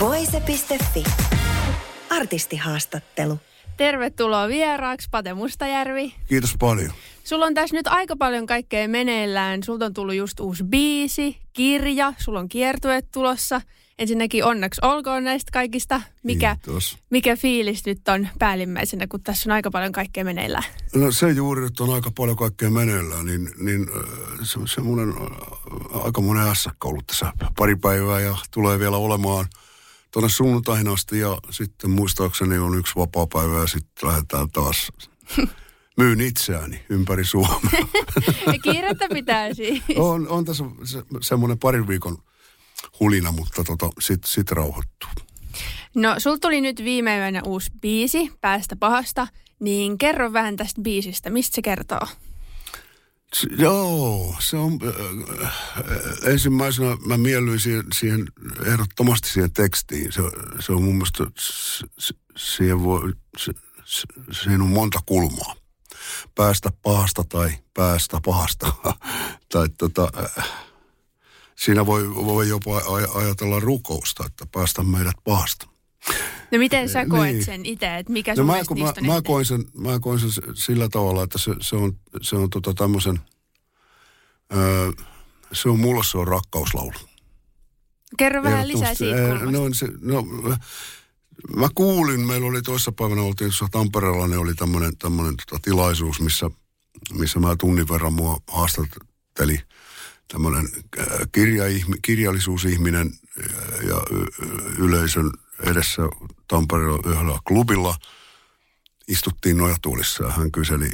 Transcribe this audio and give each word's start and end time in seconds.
Voise.fi. 0.00 1.04
Artistihaastattelu. 2.10 3.38
Tervetuloa 3.76 4.48
vieraaksi, 4.48 5.08
Pate 5.10 5.34
Mustajärvi. 5.34 6.14
Kiitos 6.28 6.54
paljon. 6.58 6.92
Sulla 7.24 7.46
on 7.46 7.54
tässä 7.54 7.76
nyt 7.76 7.86
aika 7.86 8.16
paljon 8.16 8.46
kaikkea 8.46 8.88
meneillään. 8.88 9.62
Sulta 9.62 9.84
on 9.84 9.94
tullut 9.94 10.14
just 10.14 10.40
uusi 10.40 10.64
biisi, 10.64 11.36
kirja, 11.52 12.12
sulla 12.18 12.38
on 12.38 12.48
kiertue 12.48 13.02
tulossa. 13.02 13.60
Ensinnäkin 13.98 14.44
onneksi 14.44 14.80
olkoon 14.84 15.24
näistä 15.24 15.50
kaikista. 15.52 16.00
Mikä, 16.22 16.56
Kiitos. 16.64 16.98
mikä 17.10 17.36
fiilis 17.36 17.86
nyt 17.86 18.08
on 18.08 18.28
päällimmäisenä, 18.38 19.06
kun 19.06 19.22
tässä 19.22 19.50
on 19.50 19.54
aika 19.54 19.70
paljon 19.70 19.92
kaikkea 19.92 20.24
meneillään? 20.24 20.64
No 20.94 21.12
se 21.12 21.30
juuri, 21.30 21.66
että 21.66 21.84
on 21.84 21.94
aika 21.94 22.10
paljon 22.16 22.36
kaikkea 22.36 22.70
meneillään, 22.70 23.26
niin, 23.26 23.50
niin 23.58 23.86
äh, 23.96 24.38
se, 24.42 24.58
semmoinen 24.74 25.08
äh, 25.08 26.04
aika 26.04 26.20
monen 26.20 26.48
ässäkkä 26.48 26.88
ollut 26.88 27.06
tässä 27.06 27.32
pari 27.56 27.76
päivää 27.76 28.20
ja 28.20 28.36
tulee 28.50 28.78
vielä 28.78 28.96
olemaan 28.96 29.46
tuonne 30.10 30.28
sunnuntaihin 30.28 30.88
asti 30.88 31.18
ja 31.18 31.38
sitten 31.50 31.90
muistaakseni 31.90 32.58
on 32.58 32.78
yksi 32.78 32.92
vapaa-päivä 32.96 33.60
ja 33.60 33.66
sitten 33.66 34.08
lähdetään 34.08 34.50
taas 34.50 34.92
myyn 35.98 36.20
itseäni 36.20 36.84
ympäri 36.88 37.24
Suomea. 37.24 37.86
Kiirettä 38.64 39.08
pitää 39.12 39.54
siis. 39.54 39.82
on, 39.96 40.28
on 40.28 40.44
tässä 40.44 40.64
se, 40.84 41.02
semmoinen 41.20 41.58
parin 41.58 41.88
viikon 41.88 42.18
hulina, 43.00 43.32
mutta 43.32 43.64
tota, 43.64 43.90
sitten 44.00 44.30
sit 44.30 44.50
rauhoittuu. 44.50 45.10
No, 45.94 46.14
sul 46.18 46.36
tuli 46.36 46.60
nyt 46.60 46.84
viime 46.84 47.18
yönä 47.18 47.42
uusi 47.44 47.70
biisi, 47.80 48.32
Päästä 48.40 48.76
pahasta. 48.76 49.26
Niin 49.60 49.98
kerro 49.98 50.32
vähän 50.32 50.56
tästä 50.56 50.80
biisistä. 50.80 51.30
Mistä 51.30 51.54
se 51.54 51.62
kertoo? 51.62 52.06
Joo, 53.58 54.36
se 54.40 54.56
on 54.56 54.78
äh, 55.42 55.46
äh, 55.46 55.52
ensimmäisenä 56.24 56.96
mä 57.06 57.18
mielyin 57.18 57.60
siihen, 57.60 57.84
siihen 57.94 58.26
ehdottomasti 58.66 59.28
siihen 59.28 59.52
tekstiin. 59.52 60.12
Se, 60.12 60.22
se 60.60 60.72
on 60.72 60.82
mun 60.82 60.94
mielestä, 60.94 61.24
s- 61.40 61.84
s- 62.00 62.14
siihen, 62.36 62.82
voi, 62.82 63.12
se, 63.38 63.52
se, 63.84 64.02
siihen 64.40 64.62
on 64.62 64.68
monta 64.68 64.98
kulmaa. 65.06 65.54
Päästä 66.34 66.70
pahasta 66.82 67.24
tai 67.24 67.50
päästä 67.74 68.20
pahasta. 68.24 68.72
tai 69.52 69.68
tota, 69.78 70.10
äh, 70.38 70.48
siinä 71.58 71.86
voi, 71.86 72.14
voi 72.14 72.48
jopa 72.48 72.80
aj- 72.80 73.16
ajatella 73.18 73.60
rukousta, 73.60 74.26
että 74.26 74.46
päästä 74.52 74.82
meidät 74.82 75.16
pahasta. 75.24 75.66
No 76.52 76.58
miten 76.58 76.88
sä 76.88 77.06
koet 77.06 77.32
Niin. 77.32 77.44
sen 77.44 77.66
itse, 77.66 77.96
että 77.98 78.12
mikä 78.12 78.32
No 78.32 78.36
sun 78.36 78.46
mä, 78.46 78.52
mielestä 78.52 78.74
kun 78.74 79.06
mä, 79.06 79.14
mä, 79.14 79.22
koin 79.22 79.44
sen, 79.44 79.64
mä 79.76 79.98
koin 80.00 80.20
sen 80.20 80.30
sillä 80.54 80.88
tavalla, 80.88 81.22
että 81.22 81.38
se, 81.38 81.52
se 81.60 81.76
on, 81.76 81.96
se 82.22 82.36
on 82.36 82.50
tota 82.50 82.74
tämmöisen, 82.74 83.20
öö, 84.56 84.90
se 85.52 85.68
on 85.68 85.80
mulle 85.80 86.04
se 86.04 86.18
on 86.18 86.28
rakkauslaulu. 86.28 86.92
Kerro 88.16 88.42
vähän 88.42 88.68
lisää 88.68 88.94
siitä 88.94 89.20
kulmasta. 89.20 89.50
No, 89.50 89.68
se, 89.72 89.88
no, 90.00 90.26
mä 91.56 91.68
kuulin, 91.74 92.20
meillä 92.20 92.46
oli 92.46 92.62
toissapäivänä, 92.62 93.22
oltiin 93.22 93.48
tuossa 93.50 93.66
Tampereella, 93.70 94.26
niin 94.26 94.38
oli 94.38 94.54
tämmöinen, 94.54 94.92
tota, 95.50 95.62
tilaisuus, 95.62 96.20
missä, 96.20 96.50
missä 97.12 97.40
mä 97.40 97.56
tunnin 97.56 97.88
verran 97.88 98.12
mua 98.12 98.38
haastatteli 98.46 99.60
tämmöinen 100.28 100.68
kirja, 101.32 101.64
kirjallisuusihminen 102.02 103.12
ja 103.88 104.02
yleisön 104.78 105.30
edessä 105.62 106.02
Tampereella 106.48 107.10
yhdellä 107.10 107.38
klubilla 107.48 107.96
istuttiin 109.08 109.56
nojatuolissa 109.56 110.24
ja 110.24 110.30
hän 110.30 110.52
kyseli 110.52 110.90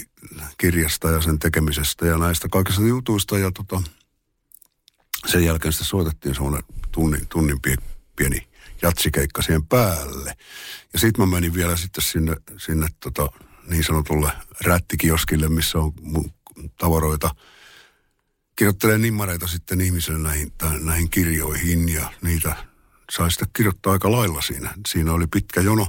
kirjasta 0.58 1.10
ja 1.10 1.20
sen 1.20 1.38
tekemisestä 1.38 2.06
ja 2.06 2.18
näistä 2.18 2.48
kaikista 2.50 2.82
jutuista 2.82 3.38
ja 3.38 3.50
tota, 3.50 3.82
sen 5.26 5.44
jälkeen 5.44 5.72
sitä 5.72 5.84
soitettiin 5.84 6.34
semmoinen 6.34 6.62
tunnin, 6.92 7.26
tunnin 7.28 7.60
pie, 7.60 7.76
pieni 8.16 8.48
jatsikeikka 8.82 9.42
siihen 9.42 9.66
päälle. 9.66 10.36
Ja 10.92 10.98
sitten 10.98 11.28
mä 11.28 11.34
menin 11.34 11.54
vielä 11.54 11.76
sitten 11.76 12.04
sinne, 12.04 12.36
sinne 12.56 12.86
tota, 13.00 13.28
niin 13.68 13.84
sanotulle 13.84 14.32
rättikioskille, 14.64 15.48
missä 15.48 15.78
on 15.78 15.92
tavaroita. 16.78 17.34
Kirjoittelee 18.56 18.98
nimmareita 18.98 19.46
sitten 19.46 19.80
ihmisille 19.80 20.18
näihin, 20.18 20.52
näihin 20.80 21.10
kirjoihin 21.10 21.88
ja 21.88 22.12
niitä 22.22 22.56
sai 23.10 23.30
sitä 23.30 23.46
kirjoittaa 23.56 23.92
aika 23.92 24.12
lailla 24.12 24.42
siinä. 24.42 24.74
Siinä 24.88 25.12
oli 25.12 25.26
pitkä 25.26 25.60
jono. 25.60 25.86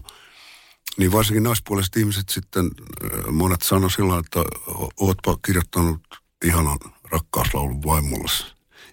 Niin 0.97 1.11
varsinkin 1.11 1.43
naispuoliset 1.43 1.97
ihmiset 1.97 2.29
sitten, 2.29 2.65
äh, 2.65 3.31
monet 3.31 3.61
sanoi 3.61 3.91
silloin, 3.91 4.25
että 4.25 4.39
ootpa 4.99 5.37
kirjoittanut 5.45 6.01
ihanan 6.45 6.79
rakkauslaulun 7.11 7.83
vaimollesi. 7.83 8.45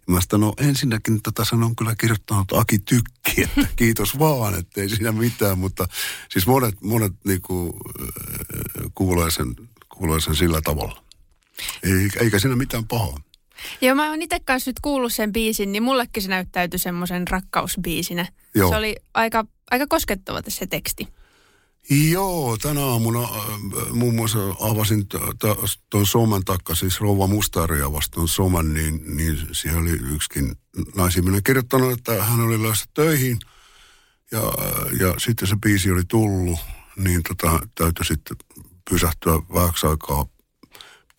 Mä 0.09 0.21
sitä, 0.21 0.39
no 0.39 0.55
ensinnäkin 0.59 1.23
tätä 1.23 1.45
sanon 1.45 1.77
kyllä 1.77 1.95
kirjoittanut 1.95 2.53
Aki 2.53 2.79
Tykki, 2.79 3.43
että 3.43 3.69
kiitos 3.77 4.19
vaan, 4.19 4.59
että 4.59 4.81
ei 4.81 4.89
siinä 4.89 5.13
mitään, 5.13 5.59
mutta 5.59 5.89
siis 6.29 6.47
monet, 6.47 6.81
monet 6.81 7.13
niinku, 7.25 7.79
äh, 8.01 8.91
kuulee, 8.95 9.31
sen, 9.31 9.55
kuulee 9.89 10.21
sen 10.21 10.37
sillä 10.37 10.61
tavalla. 10.61 11.05
Ei, 11.83 12.09
eikä 12.21 12.39
siinä 12.39 12.57
mitään 12.57 12.87
pahaa. 12.87 13.19
Joo, 13.81 13.95
mä 13.95 14.11
oon 14.11 14.23
itse 14.23 14.41
kanssa 14.41 14.69
nyt 14.69 14.81
kuullut 14.81 15.13
sen 15.13 15.33
biisin, 15.33 15.73
niin 15.73 15.83
mullekin 15.83 16.23
se 16.23 16.29
näyttäytyi 16.29 16.79
semmoisen 16.79 17.29
rakkausbiisinä. 17.29 18.27
Joo. 18.55 18.71
Se 18.71 18.77
oli 18.77 18.97
aika, 19.15 19.45
aika 19.71 19.87
koskettava 19.87 20.41
se 20.49 20.67
teksti. 20.67 21.09
Joo, 21.91 22.57
tänä 22.57 22.81
aamuna 22.81 23.23
äh, 23.23 23.93
muun 23.93 24.15
muassa 24.15 24.39
avasin 24.61 25.07
tuon 25.91 26.07
somen 26.07 26.45
takka, 26.45 26.75
siis 26.75 27.01
Rouva 27.01 27.27
Mustaria 27.27 27.93
vastaan 27.93 28.29
somen, 28.29 28.75
niin, 28.75 29.17
niin 29.17 29.39
siellä 29.53 29.81
oli 29.81 29.91
yksikin 29.91 30.57
naisihminen 30.95 31.43
kirjoittanut, 31.43 31.93
että 31.93 32.25
hän 32.25 32.41
oli 32.41 32.63
lähdössä 32.63 32.85
töihin 32.95 33.39
ja, 34.33 34.41
ja 35.01 35.15
sitten 35.19 35.49
se 35.49 35.57
biisi 35.63 35.91
oli 35.91 36.03
tullut, 36.09 36.59
niin 36.97 37.21
tota, 37.29 37.59
täytyy 37.75 38.05
sitten 38.05 38.37
pysähtyä 38.91 39.33
vähäksi 39.33 39.87
aikaa 39.87 40.27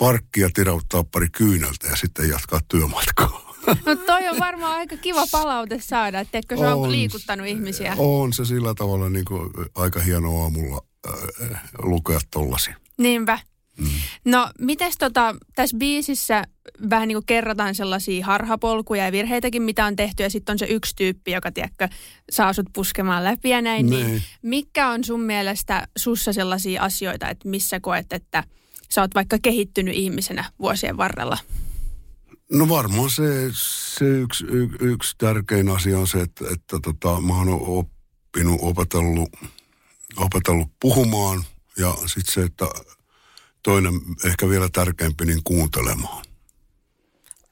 parkkia, 0.03 0.49
tirauttaa 0.53 1.03
pari 1.03 1.27
kyyneltä 1.31 1.87
ja 1.87 1.95
sitten 1.95 2.29
jatkaa 2.29 2.59
työmatkaa. 2.67 3.53
No 3.85 3.95
toi 3.95 4.27
on 4.27 4.39
varmaan 4.39 4.75
aika 4.75 4.97
kiva 4.97 5.23
palaute 5.31 5.79
saada, 5.81 6.19
että 6.19 6.37
eikö 6.37 6.57
se 6.57 6.67
on, 6.67 6.73
On. 6.73 6.91
liikuttanut 6.91 7.47
ihmisiä. 7.47 7.95
On 7.97 8.33
se 8.33 8.45
sillä 8.45 8.73
tavalla 8.73 9.09
niin 9.09 9.25
kuin 9.25 9.49
aika 9.75 9.99
hieno 9.99 10.41
aamulla 10.43 10.81
äh, 11.11 11.61
lukea 11.83 12.19
tollasia. 12.31 12.75
Niinpä. 12.97 13.39
Mm. 13.77 13.87
No, 14.25 14.49
mites 14.59 14.97
tota, 14.97 15.35
tässä 15.55 15.77
biisissä 15.77 16.43
vähän 16.89 17.07
niin 17.07 17.15
kuin 17.15 17.25
kerrotaan 17.25 17.75
sellaisia 17.75 18.25
harhapolkuja 18.25 19.05
ja 19.05 19.11
virheitäkin, 19.11 19.61
mitä 19.61 19.85
on 19.85 19.95
tehty, 19.95 20.23
ja 20.23 20.29
sitten 20.29 20.53
on 20.53 20.59
se 20.59 20.65
yksi 20.65 20.95
tyyppi, 20.95 21.31
joka, 21.31 21.51
tiedätkö, 21.51 21.87
saa 22.31 22.53
sut 22.53 22.67
puskemaan 22.73 23.23
läpi 23.23 23.49
ja 23.49 23.61
näin. 23.61 23.85
Niin, 23.89 24.07
Niin. 24.07 24.21
mikä 24.41 24.89
on 24.89 25.03
sun 25.03 25.21
mielestä 25.21 25.87
sussa 25.97 26.33
sellaisia 26.33 26.81
asioita, 26.83 27.29
että 27.29 27.49
missä 27.49 27.79
koet, 27.79 28.13
että 28.13 28.43
sä 28.89 29.01
oot 29.01 29.15
vaikka 29.15 29.37
kehittynyt 29.41 29.95
ihmisenä 29.95 30.51
vuosien 30.59 30.97
varrella? 30.97 31.37
No 32.51 32.69
varmaan 32.69 33.09
se, 33.09 33.23
se 33.97 34.05
yksi, 34.05 34.45
y, 34.45 34.69
yksi 34.79 35.15
tärkein 35.17 35.69
asia 35.69 35.99
on 35.99 36.07
se, 36.07 36.19
että, 36.21 36.45
että 36.53 36.79
tota, 36.83 37.21
mä 37.21 37.33
oon 37.37 37.47
oppinut, 37.49 38.59
opetellut, 38.61 39.29
opetellut 40.17 40.69
puhumaan 40.81 41.43
ja 41.77 41.93
sitten 42.05 42.33
se, 42.33 42.43
että 42.43 42.65
toinen 43.63 43.93
ehkä 44.25 44.49
vielä 44.49 44.69
tärkeämpi, 44.73 45.25
niin 45.25 45.43
kuuntelemaan. 45.43 46.25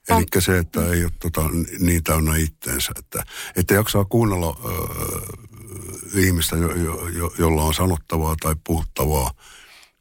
On- 0.10 0.18
Eli 0.18 0.42
se, 0.42 0.57
että 0.57 0.88
ei 0.88 1.04
ole 1.04 1.12
tota, 1.19 1.50
niin 1.80 2.04
täynnä 2.04 2.36
itteensä, 2.36 2.92
että, 3.00 3.24
että 3.56 3.74
jaksaa 3.74 4.06
kuunnella 4.06 4.57
ö, 4.66 6.19
ihmistä, 6.19 6.56
jo, 6.56 6.75
jo, 6.75 7.07
jo, 7.07 7.34
jolla 7.38 7.63
on 7.63 7.74
sanottavaa 7.74 8.36
tai 8.42 8.56
puhuttavaa, 8.68 9.31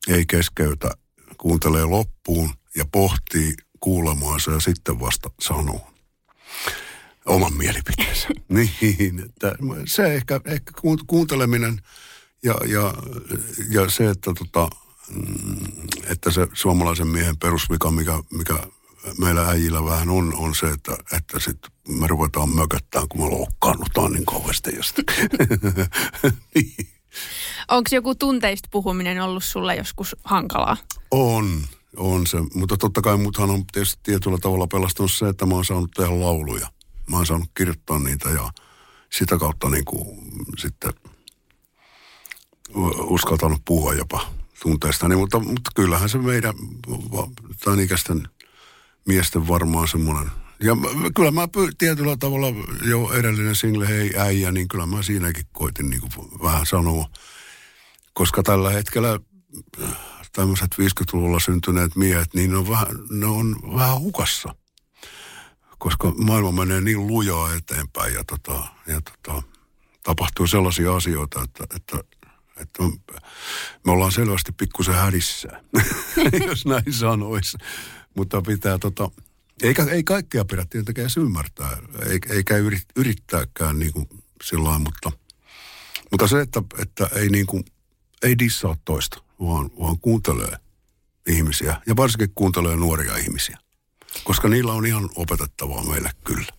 ei 0.09 0.27
keskeytä, 0.27 0.91
kuuntelee 1.41 1.85
loppuun 1.85 2.51
ja 2.77 2.85
pohtii 2.93 3.55
kuulemaansa 3.81 4.51
ja 4.51 4.61
sitten 4.61 5.01
vasta 5.01 5.31
sanoo 5.41 5.91
oman 7.27 7.53
mielipiteensä. 7.55 8.29
niin, 8.49 9.21
että 9.21 9.55
se 9.87 10.15
ehkä, 10.15 10.41
ehkä 10.45 10.73
kuun- 10.81 11.05
kuunteleminen 11.07 11.81
ja, 12.43 12.55
ja, 12.67 12.95
ja 13.71 13.91
se, 13.91 14.11
että, 14.11 14.33
tota, 14.39 14.77
mm, 15.15 15.57
että 16.07 16.31
se 16.31 16.47
suomalaisen 16.53 17.07
miehen 17.07 17.39
perusvika, 17.39 17.91
mikä, 17.91 18.23
mikä 18.33 18.59
meillä 19.19 19.49
äijillä 19.49 19.85
vähän 19.85 20.09
on, 20.09 20.35
on 20.35 20.55
se, 20.55 20.67
että, 20.67 20.97
että 21.13 21.41
sit 21.41 21.59
me 21.89 22.07
ruvetaan 22.07 22.49
mököttään, 22.49 23.09
kun 23.09 23.21
me 23.21 23.29
loukkaannutaan 23.29 24.13
niin 24.13 24.27
kauheasti 24.27 24.77
jostakin. 24.77 25.29
niin. 26.55 27.00
Onko 27.69 27.89
joku 27.93 28.15
tunteista 28.15 28.69
puhuminen 28.73 29.23
ollut 29.23 29.45
sulle 29.45 29.75
joskus 29.75 30.17
hankalaa? 30.25 30.77
On, 31.11 31.63
on 31.97 32.27
se. 32.27 32.39
Mutta 32.55 32.77
totta 32.77 33.03
kai 33.03 33.17
muthan 33.17 33.51
on 33.51 33.67
tietysti 33.73 34.01
tietyllä 34.03 34.39
tavalla 34.39 34.67
pelastanut 34.67 35.13
se, 35.13 35.29
että 35.29 35.47
mä 35.47 35.55
oon 35.55 35.65
saanut 35.65 35.91
tehdä 35.97 36.21
lauluja. 36.21 36.69
Mä 37.11 37.17
oon 37.17 37.27
saanut 37.27 37.51
kirjoittaa 37.57 37.99
niitä 37.99 38.29
ja 38.29 38.51
sitä 39.13 39.39
kautta 39.39 39.69
niin 39.69 39.85
kuin 39.85 40.19
sitten 40.59 40.93
uskaltanut 43.01 43.63
puhua 43.65 43.95
jopa 43.95 44.27
tunteistani. 44.63 45.17
Mutta, 45.17 45.39
mutta 45.39 45.71
kyllähän 45.75 46.09
se 46.09 46.19
meidän 46.19 46.55
tämän 47.65 47.81
ikäisten 47.81 48.29
miesten 49.07 49.49
varmaan 49.49 49.89
semmoinen. 49.89 50.31
Ja 50.63 50.77
kyllä 51.15 51.31
mä 51.31 51.49
tietyllä 51.79 52.17
tavalla 52.17 52.47
jo 52.85 53.13
edellinen 53.13 53.57
single 53.57 53.89
Hei 53.89 54.13
äijä, 54.19 54.53
niin 54.53 54.69
kyllä 54.69 54.87
mä 54.87 55.03
siinäkin 55.03 55.47
koitin 55.53 55.91
niin 55.91 56.01
kuin 56.01 56.13
vähän 56.43 56.67
sanoa. 56.67 57.07
Koska 58.13 58.43
tällä 58.43 58.71
hetkellä 58.71 59.21
tämmöiset 60.33 60.75
50-luvulla 60.81 61.41
syntyneet 61.41 61.97
miehet, 61.97 62.35
niin 62.35 62.51
ne 62.51 62.57
on 62.57 62.69
vähän, 62.69 62.89
ne 63.11 63.27
on 63.27 63.57
vähän 63.77 64.01
hukassa. 64.01 64.55
Koska 65.79 66.13
maailma 66.17 66.53
menee 66.53 66.81
niin 66.81 67.07
lujaa 67.07 67.55
eteenpäin 67.55 68.15
ja, 68.15 68.25
tota, 68.25 68.67
ja 68.87 69.01
tota, 69.01 69.43
tapahtuu 70.03 70.47
sellaisia 70.47 70.95
asioita, 70.97 71.43
että, 71.43 71.77
että, 71.77 71.99
että 72.57 72.83
me 73.85 73.93
ollaan 73.93 74.13
selvästi 74.13 74.53
pikkusen 74.53 74.95
hädissä, 74.95 75.49
jos 76.47 76.67
näin 76.67 76.93
sanoisi. 76.93 77.59
Mutta 78.17 78.43
pitää 78.43 78.79
tota, 78.79 79.11
eikä, 79.63 79.85
ei 79.85 80.05
kaikkea 80.05 80.45
pidä 80.45 80.67
tietenkään 80.71 81.03
edes 81.03 81.17
ymmärtää, 81.17 81.77
eikä, 82.07 82.35
eikä 82.35 82.55
yrittääkään 82.97 83.79
niin 83.79 83.93
kuin 83.93 84.09
sillä 84.45 84.79
mutta, 84.79 85.13
mutta 86.11 86.29
se, 86.29 86.41
että, 86.41 86.63
että 86.79 87.09
ei, 87.15 87.29
niin 87.29 87.47
kuin, 87.47 87.65
ei 88.23 88.39
dissaa 88.39 88.77
toista, 88.85 89.23
vaan, 89.41 89.71
vaan 89.81 89.99
kuuntelee 90.01 90.57
ihmisiä 91.27 91.83
ja 91.87 91.97
varsinkin 91.97 92.33
kuuntelee 92.35 92.77
nuoria 92.77 93.17
ihmisiä. 93.17 93.59
Koska 94.25 94.49
niillä 94.49 94.73
on 94.73 94.87
ihan 94.87 95.11
opetettavaa 95.17 95.83
meille 95.83 96.11
kyllä. 96.25 96.53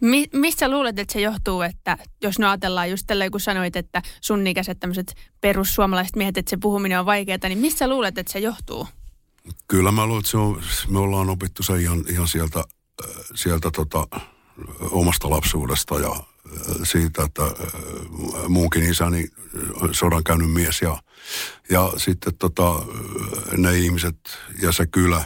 Mi- 0.00 0.28
mistä 0.32 0.70
luulet, 0.70 0.98
että 0.98 1.12
se 1.12 1.20
johtuu, 1.20 1.62
että 1.62 1.98
jos 2.22 2.38
no 2.38 2.48
ajatellaan 2.48 2.90
just 2.90 3.06
tällä, 3.06 3.30
kun 3.30 3.40
sanoit, 3.40 3.76
että 3.76 4.02
sun 4.20 4.46
ikäiset 4.46 4.80
tämmöiset 4.80 5.14
perussuomalaiset 5.40 6.16
miehet, 6.16 6.38
että 6.38 6.50
se 6.50 6.56
puhuminen 6.56 7.00
on 7.00 7.06
vaikeaa, 7.06 7.38
niin 7.48 7.58
mistä 7.58 7.88
luulet, 7.88 8.18
että 8.18 8.32
se 8.32 8.38
johtuu? 8.38 8.88
Kyllä 9.68 9.92
mä 9.92 10.06
luulen, 10.06 10.20
että 10.20 10.30
se 10.30 10.36
on, 10.36 10.62
me 10.88 10.98
ollaan 10.98 11.30
opittu 11.30 11.62
se 11.62 11.80
ihan, 11.80 12.04
ihan 12.08 12.28
sieltä, 12.28 12.58
äh, 12.58 13.10
sieltä 13.34 13.70
tota, 13.70 14.06
omasta 14.80 15.30
lapsuudesta 15.30 15.98
ja 15.98 16.10
äh, 16.10 16.76
siitä, 16.82 17.22
että 17.22 17.42
äh, 17.42 18.48
muunkin 18.48 18.90
isäni 18.90 19.28
sodan 19.92 20.24
käynyt 20.24 20.52
mies 20.52 20.82
ja, 20.82 21.02
ja 21.70 21.92
sitten 21.96 22.36
tota, 22.36 22.82
ne 23.56 23.78
ihmiset 23.78 24.16
ja 24.62 24.72
se 24.72 24.86
kylä, 24.86 25.24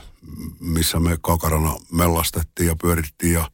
missä 0.61 1.00
me 1.00 1.19
kakarana 1.21 1.76
mellastettiin 1.93 2.67
ja 2.67 2.76
pyörittiin 2.76 3.32
ja 3.32 3.50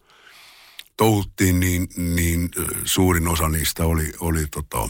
touhuttiin, 0.96 1.60
niin, 1.60 1.88
niin 1.96 2.50
suurin 2.84 3.28
osa 3.28 3.48
niistä 3.48 3.84
oli, 3.84 4.12
oli 4.20 4.46
tota, 4.46 4.88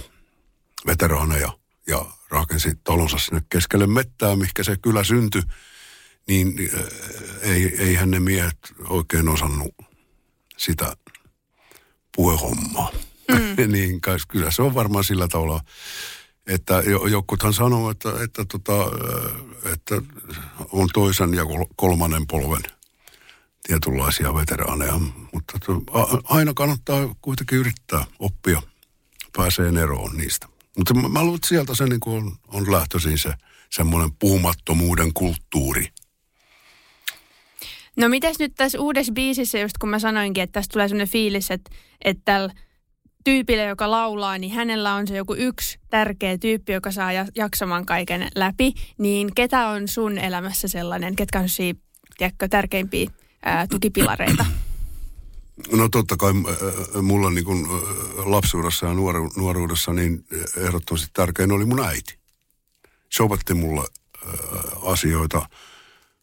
veteraaneja 0.87 1.53
ja 1.87 2.07
rakensi 2.35 2.73
talonsa 2.85 3.19
sinne 3.19 3.43
keskelle 3.49 3.87
mettää, 3.87 4.37
mikä 4.37 4.63
se 4.63 4.77
kylä 4.83 5.05
syntyi, 5.05 5.43
niin 6.27 6.71
ei, 7.41 7.77
eihän 7.79 8.11
ne 8.11 8.21
miehet 8.21 8.59
oikein 8.89 9.29
osannut 9.29 9.75
sitä 10.57 10.97
puhehommaa. 12.17 12.91
Mm. 13.29 13.73
niin 13.73 14.01
kai, 14.01 14.19
kyllä 14.29 14.51
se 14.51 14.63
on 14.63 14.75
varmaan 14.75 15.05
sillä 15.05 15.29
tavalla, 15.29 15.61
että 16.47 16.83
jokuthan 17.11 17.55
sanoo, 17.55 17.91
että, 17.91 18.09
että, 18.25 18.45
tota, 18.45 18.73
että 19.73 19.95
on 20.73 20.89
toisen 20.95 21.35
ja 21.35 21.43
kolmannen 21.77 22.27
polven 22.27 22.63
tietynlaisia 23.67 24.35
veteraaneja, 24.35 25.01
mutta 25.33 25.59
aina 26.25 26.55
kannattaa 26.55 27.15
kuitenkin 27.23 27.59
yrittää 27.59 28.05
oppia, 28.19 28.63
pääsee 29.37 29.73
eroon 29.83 30.17
niistä. 30.17 30.54
Mutta 30.79 30.95
mä, 30.95 31.09
mä 31.09 31.23
luulen, 31.23 31.35
että 31.35 31.49
sieltä 31.49 31.75
se 31.75 31.85
niin 31.85 32.01
on, 32.07 32.37
on 32.49 32.73
lähtöisin 32.73 33.19
se 33.19 33.33
semmoinen 33.71 34.11
puhumattomuuden 34.19 35.13
kulttuuri. 35.15 35.87
No 37.97 38.09
mitäs 38.09 38.39
nyt 38.39 38.53
tässä 38.55 38.81
uudessa 38.81 39.13
biisissä, 39.13 39.59
just 39.59 39.79
kun 39.79 39.89
mä 39.89 39.99
sanoinkin, 39.99 40.43
että 40.43 40.53
tästä 40.53 40.73
tulee 40.73 40.89
semmoinen 40.89 41.09
fiilis, 41.09 41.51
että, 41.51 41.71
että 42.05 42.23
tällä 42.25 42.53
tyypillä, 43.25 43.63
joka 43.63 43.91
laulaa, 43.91 44.39
niin 44.39 44.53
hänellä 44.53 44.95
on 44.95 45.07
se 45.07 45.17
joku 45.17 45.35
yksi 45.35 45.79
tärkeä 45.91 46.39
tyyppi, 46.39 46.73
joka 46.73 46.91
saa 46.91 47.11
jaksamaan 47.37 47.87
kaiken 47.87 48.29
läpi. 48.35 48.73
Niin 48.99 49.35
ketä 49.35 49.69
on 49.69 49.89
sun 49.89 50.19
elämässä 50.19 50.69
sellainen, 50.69 51.17
ketkä 51.17 51.41
on 51.41 51.49
siinä, 51.49 51.79
tiedätkö, 52.19 52.49
tärkeimpiä 52.49 53.11
ää, 53.45 53.67
tukipilareita? 53.67 54.47
No 55.73 55.89
totta 55.89 56.17
kai 56.17 56.33
mulla 57.03 57.31
niin 57.31 57.45
kuin 57.45 57.67
lapsuudessa 58.25 58.87
ja 58.87 58.95
nuoru, 58.95 59.31
nuoruudessa 59.37 59.93
niin 59.93 60.27
ehdottomasti 60.57 61.11
tärkein 61.13 61.53
oli 61.53 61.65
mun 61.65 61.81
äiti. 61.81 62.19
Se 63.11 63.23
opetti 63.23 63.55
mulle 63.55 63.87
asioita, 64.83 65.49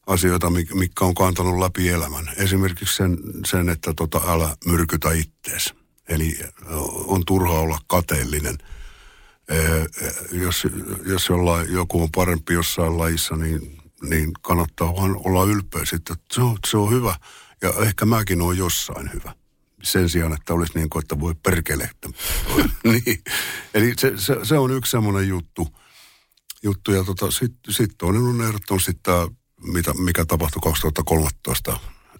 asioita, 0.07 0.49
mitkä 0.49 1.05
on 1.05 1.15
kantanut 1.15 1.59
läpi 1.59 1.89
elämän. 1.89 2.31
Esimerkiksi 2.37 2.95
sen, 2.95 3.17
sen 3.45 3.69
että 3.69 3.93
tota, 3.93 4.21
älä 4.27 4.55
myrkytä 4.65 5.11
ittees. 5.11 5.73
Eli 6.09 6.39
on 7.05 7.25
turha 7.25 7.59
olla 7.59 7.79
kateellinen. 7.87 8.57
Jos, 10.31 10.67
jos 11.05 11.29
jollain, 11.29 11.73
joku 11.73 12.01
on 12.01 12.11
parempi 12.11 12.53
jossain 12.53 12.97
lajissa, 12.97 13.35
niin, 13.35 13.77
niin 14.09 14.31
kannattaa 14.41 14.95
vaan 14.95 15.15
olla 15.25 15.43
ylpeä 15.43 15.85
sitten, 15.85 16.13
että 16.13 16.35
se 16.35 16.41
on, 16.41 16.57
se 16.67 16.77
on 16.77 16.91
hyvä– 16.91 17.15
ja 17.61 17.73
ehkä 17.85 18.05
mäkin 18.05 18.41
olen 18.41 18.57
jossain 18.57 19.13
hyvä. 19.13 19.33
Sen 19.83 20.09
sijaan, 20.09 20.33
että 20.33 20.53
olisi 20.53 20.73
niin 20.75 20.89
kuin, 20.89 21.01
että 21.03 21.19
voi 21.19 21.35
perkele. 21.43 21.89
niin. 22.83 23.23
Eli 23.73 23.93
se, 23.97 24.13
se, 24.15 24.37
se, 24.43 24.57
on 24.57 24.71
yksi 24.71 24.91
semmoinen 24.91 25.27
juttu. 25.27 25.67
juttu. 26.63 26.91
Ja 26.91 27.03
tota, 27.03 27.31
sitten 27.31 27.73
sit 27.73 27.91
toinen 27.97 28.21
on 28.21 28.41
ehdottomasti 28.41 28.93
tämä, 29.03 29.27
mitä, 29.63 29.93
mikä 29.93 30.25
tapahtui 30.25 30.61
2013 30.63 31.79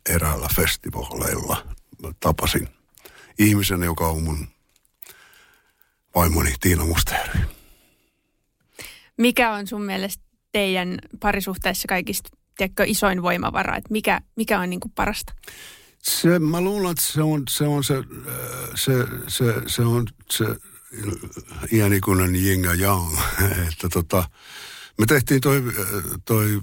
eräällä 0.09 0.47
festivaaleilla. 0.55 1.65
Mä 2.03 2.11
tapasin 2.19 2.67
ihmisen, 3.39 3.83
joka 3.83 4.07
on 4.07 4.23
mun 4.23 4.47
vaimoni 6.15 6.53
Tiina 6.59 6.85
Musteri. 6.85 7.39
Mikä 9.17 9.53
on 9.53 9.67
sun 9.67 9.83
mielestä 9.83 10.23
teidän 10.51 10.99
parisuhteessa 11.19 11.87
kaikista 11.87 12.29
tiedätkö, 12.57 12.83
isoin 12.87 13.21
voimavara, 13.21 13.75
että 13.75 13.91
mikä, 13.91 14.21
mikä 14.35 14.59
on 14.59 14.69
niin 14.69 14.79
kuin 14.79 14.91
parasta? 14.91 15.33
Se, 16.03 16.39
mä 16.39 16.61
luulen, 16.61 16.91
että 16.91 17.03
se 17.03 17.21
on 17.21 17.43
se, 17.49 17.63
on 17.63 17.83
se, 17.83 17.97
äh, 17.97 18.03
se, 18.75 18.93
se, 19.27 19.53
se 19.67 19.81
on 19.81 20.07
se 20.31 20.45
iänikuinen 21.71 22.35
yin 22.35 22.63
ja 22.63 22.73
yang. 22.73 23.17
että 23.71 23.89
tota, 23.89 24.29
me 24.97 25.05
tehtiin 25.05 25.41
toi, 25.41 25.63
toi 26.25 26.61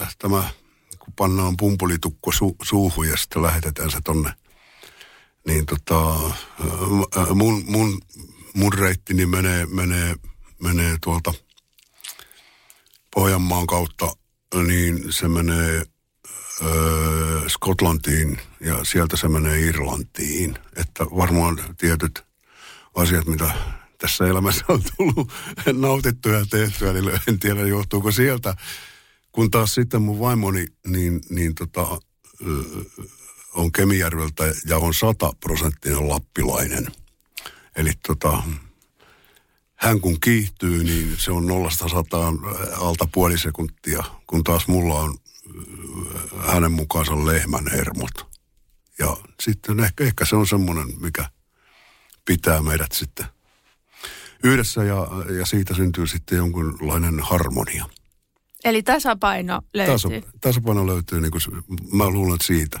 äh, 0.00 0.16
tämä, 0.18 0.50
kun 0.98 1.12
pannaan 1.16 1.56
pumpulitukko 1.56 2.32
su, 2.32 2.56
suuhun 2.62 3.08
ja 3.08 3.16
sitten 3.16 3.42
lähetetään 3.42 3.90
se 3.90 3.98
tonne, 4.04 4.32
niin 5.46 5.66
tota, 5.66 6.14
äh, 7.16 7.28
mun, 7.34 7.64
mun, 7.66 8.00
mun 8.54 8.72
reittini 8.72 9.26
menee, 9.26 9.66
menee, 9.66 10.14
menee 10.62 10.96
tuolta 11.02 11.34
Pohjanmaan 13.14 13.66
kautta 13.66 14.12
niin 14.54 15.12
se 15.12 15.28
menee 15.28 15.82
öö, 16.62 17.48
Skotlantiin 17.48 18.38
ja 18.60 18.84
sieltä 18.84 19.16
se 19.16 19.28
menee 19.28 19.60
Irlantiin. 19.60 20.58
Että 20.76 21.04
varmaan 21.04 21.60
tietyt 21.78 22.24
asiat, 22.94 23.26
mitä 23.26 23.50
tässä 23.98 24.26
elämässä 24.26 24.64
on 24.68 24.82
tullut 24.96 25.32
nautittuja 25.72 26.38
ja 26.38 26.46
tehtyä, 26.50 26.92
niin 26.92 27.20
en 27.28 27.38
tiedä 27.38 27.60
johtuuko 27.60 28.12
sieltä. 28.12 28.54
Kun 29.32 29.50
taas 29.50 29.74
sitten 29.74 30.02
mun 30.02 30.20
vaimoni 30.20 30.66
niin, 30.86 31.20
niin 31.30 31.54
tota, 31.54 32.00
on 33.54 33.72
Kemijärveltä 33.72 34.44
ja 34.66 34.78
on 34.78 34.94
sataprosenttinen 34.94 36.08
lappilainen. 36.08 36.86
Eli 37.76 37.90
tota, 38.06 38.42
hän 39.78 40.00
kun 40.00 40.20
kiihtyy, 40.20 40.84
niin 40.84 41.16
se 41.18 41.32
on 41.32 41.46
nollasta 41.46 41.88
sataan 41.88 42.38
alta 42.80 43.08
puoli 43.12 43.38
sekuntia, 43.38 44.04
kun 44.26 44.44
taas 44.44 44.68
mulla 44.68 44.94
on 44.94 45.14
äh, 45.14 46.54
hänen 46.54 46.72
mukaansa 46.72 47.26
lehmän 47.26 47.70
hermot. 47.72 48.26
Ja 48.98 49.16
sitten 49.42 49.80
ehkä, 49.80 50.04
ehkä 50.04 50.24
se 50.24 50.36
on 50.36 50.46
semmoinen, 50.46 50.86
mikä 51.00 51.24
pitää 52.24 52.62
meidät 52.62 52.92
sitten 52.92 53.26
yhdessä 54.44 54.84
ja, 54.84 55.06
ja 55.38 55.46
siitä 55.46 55.74
syntyy 55.74 56.06
sitten 56.06 56.38
jonkunlainen 56.38 57.20
harmonia. 57.20 57.84
Eli 58.64 58.82
tasapaino 58.82 59.62
löytyy. 59.74 59.94
Tasa, 59.94 60.08
tasapaino 60.40 60.86
löytyy, 60.86 61.20
niin 61.20 61.30
kuin, 61.30 61.42
mä 61.92 62.10
luulen 62.10 62.38
siitä. 62.44 62.80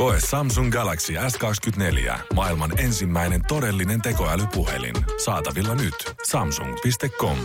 Koe 0.00 0.20
Samsung 0.30 0.72
Galaxy 0.72 1.12
S24. 1.12 2.18
Maailman 2.34 2.78
ensimmäinen 2.78 3.40
todellinen 3.48 4.02
tekoälypuhelin. 4.02 4.94
Saatavilla 5.24 5.74
nyt. 5.74 5.94
Samsung.com. 6.26 7.38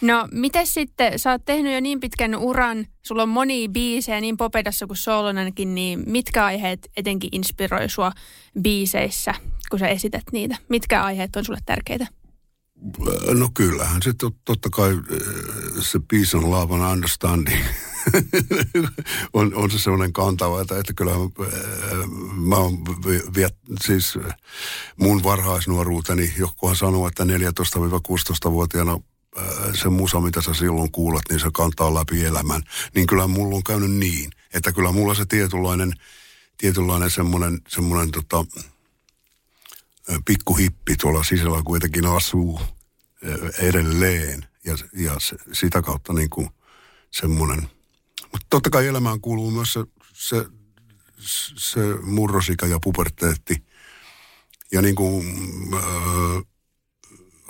No, 0.00 0.28
miten 0.32 0.66
sitten, 0.66 1.18
sä 1.18 1.30
oot 1.30 1.44
tehnyt 1.44 1.74
jo 1.74 1.80
niin 1.80 2.00
pitkän 2.00 2.36
uran, 2.36 2.86
sulla 3.02 3.22
on 3.22 3.28
moni 3.28 3.68
biisejä 3.68 4.20
niin 4.20 4.36
Popedassa 4.36 4.86
kuin 4.86 4.96
Solonankin, 4.96 5.74
niin 5.74 6.02
mitkä 6.06 6.44
aiheet 6.44 6.90
etenkin 6.96 7.30
inspiroi 7.32 7.88
sua 7.88 8.12
biiseissä, 8.62 9.34
kun 9.70 9.78
sä 9.78 9.88
esität 9.88 10.24
niitä? 10.32 10.56
Mitkä 10.68 11.04
aiheet 11.04 11.36
on 11.36 11.44
sulle 11.44 11.60
tärkeitä? 11.66 12.06
No 13.34 13.48
kyllähän 13.54 14.02
se 14.02 14.12
tot, 14.12 14.36
totta 14.44 14.68
kai 14.70 14.92
eh, 14.92 15.18
se 15.80 16.00
peace 16.10 16.36
and 16.36 16.46
love 16.46 16.74
and 16.74 16.92
understanding 16.92 17.64
on, 19.32 19.54
on 19.54 19.70
se 19.70 19.78
sellainen 19.78 20.12
kantava, 20.12 20.60
että, 20.60 20.78
että 20.78 20.92
kyllä 20.92 21.12
eh, 21.12 21.18
mä 22.34 22.56
oon 22.56 22.78
viet, 23.34 23.56
siis 23.84 24.18
mun 24.96 25.22
varhaisnuoruuteni, 25.22 26.32
jokuhan 26.38 26.76
sanoo, 26.76 27.08
että 27.08 27.24
14-16-vuotiaana 27.24 29.00
Äh, 29.38 29.74
se 29.82 29.88
musa, 29.88 30.20
mitä 30.20 30.42
sä 30.42 30.54
silloin 30.54 30.92
kuulet, 30.92 31.22
niin 31.30 31.40
se 31.40 31.50
kantaa 31.52 31.94
läpi 31.94 32.24
elämän. 32.24 32.62
Niin 32.94 33.06
kyllä 33.06 33.26
mulla 33.26 33.56
on 33.56 33.64
käynyt 33.64 33.90
niin, 33.90 34.30
että 34.54 34.72
kyllä 34.72 34.92
mulla 34.92 35.14
se 35.14 35.24
tietynlainen, 35.26 35.92
tietynlainen 36.58 37.10
semmoinen, 37.10 37.60
semmoinen 37.68 38.10
tota, 38.10 38.44
äh, 40.10 40.16
pikkuhippi 40.24 40.96
tuolla 40.96 41.24
sisällä 41.24 41.62
kuitenkin 41.64 42.06
asuu 42.06 42.60
äh, 42.60 43.66
edelleen. 43.68 44.46
Ja, 44.64 44.76
ja 44.92 45.14
se, 45.18 45.36
sitä 45.52 45.82
kautta 45.82 46.12
niin 46.12 46.30
kuin 46.30 46.48
semmoinen. 47.10 47.68
Mutta 48.34 48.46
totta 48.50 48.70
kai 48.70 48.86
elämään 48.86 49.20
kuuluu 49.20 49.50
myös 49.50 49.72
se, 49.72 49.80
se, 50.12 50.44
se 51.56 51.80
murrosika 52.02 52.66
ja 52.66 52.78
puberteetti. 52.82 53.64
Ja 54.72 54.82
niin 54.82 54.94
kuin 54.94 55.26
äh, 55.74 55.82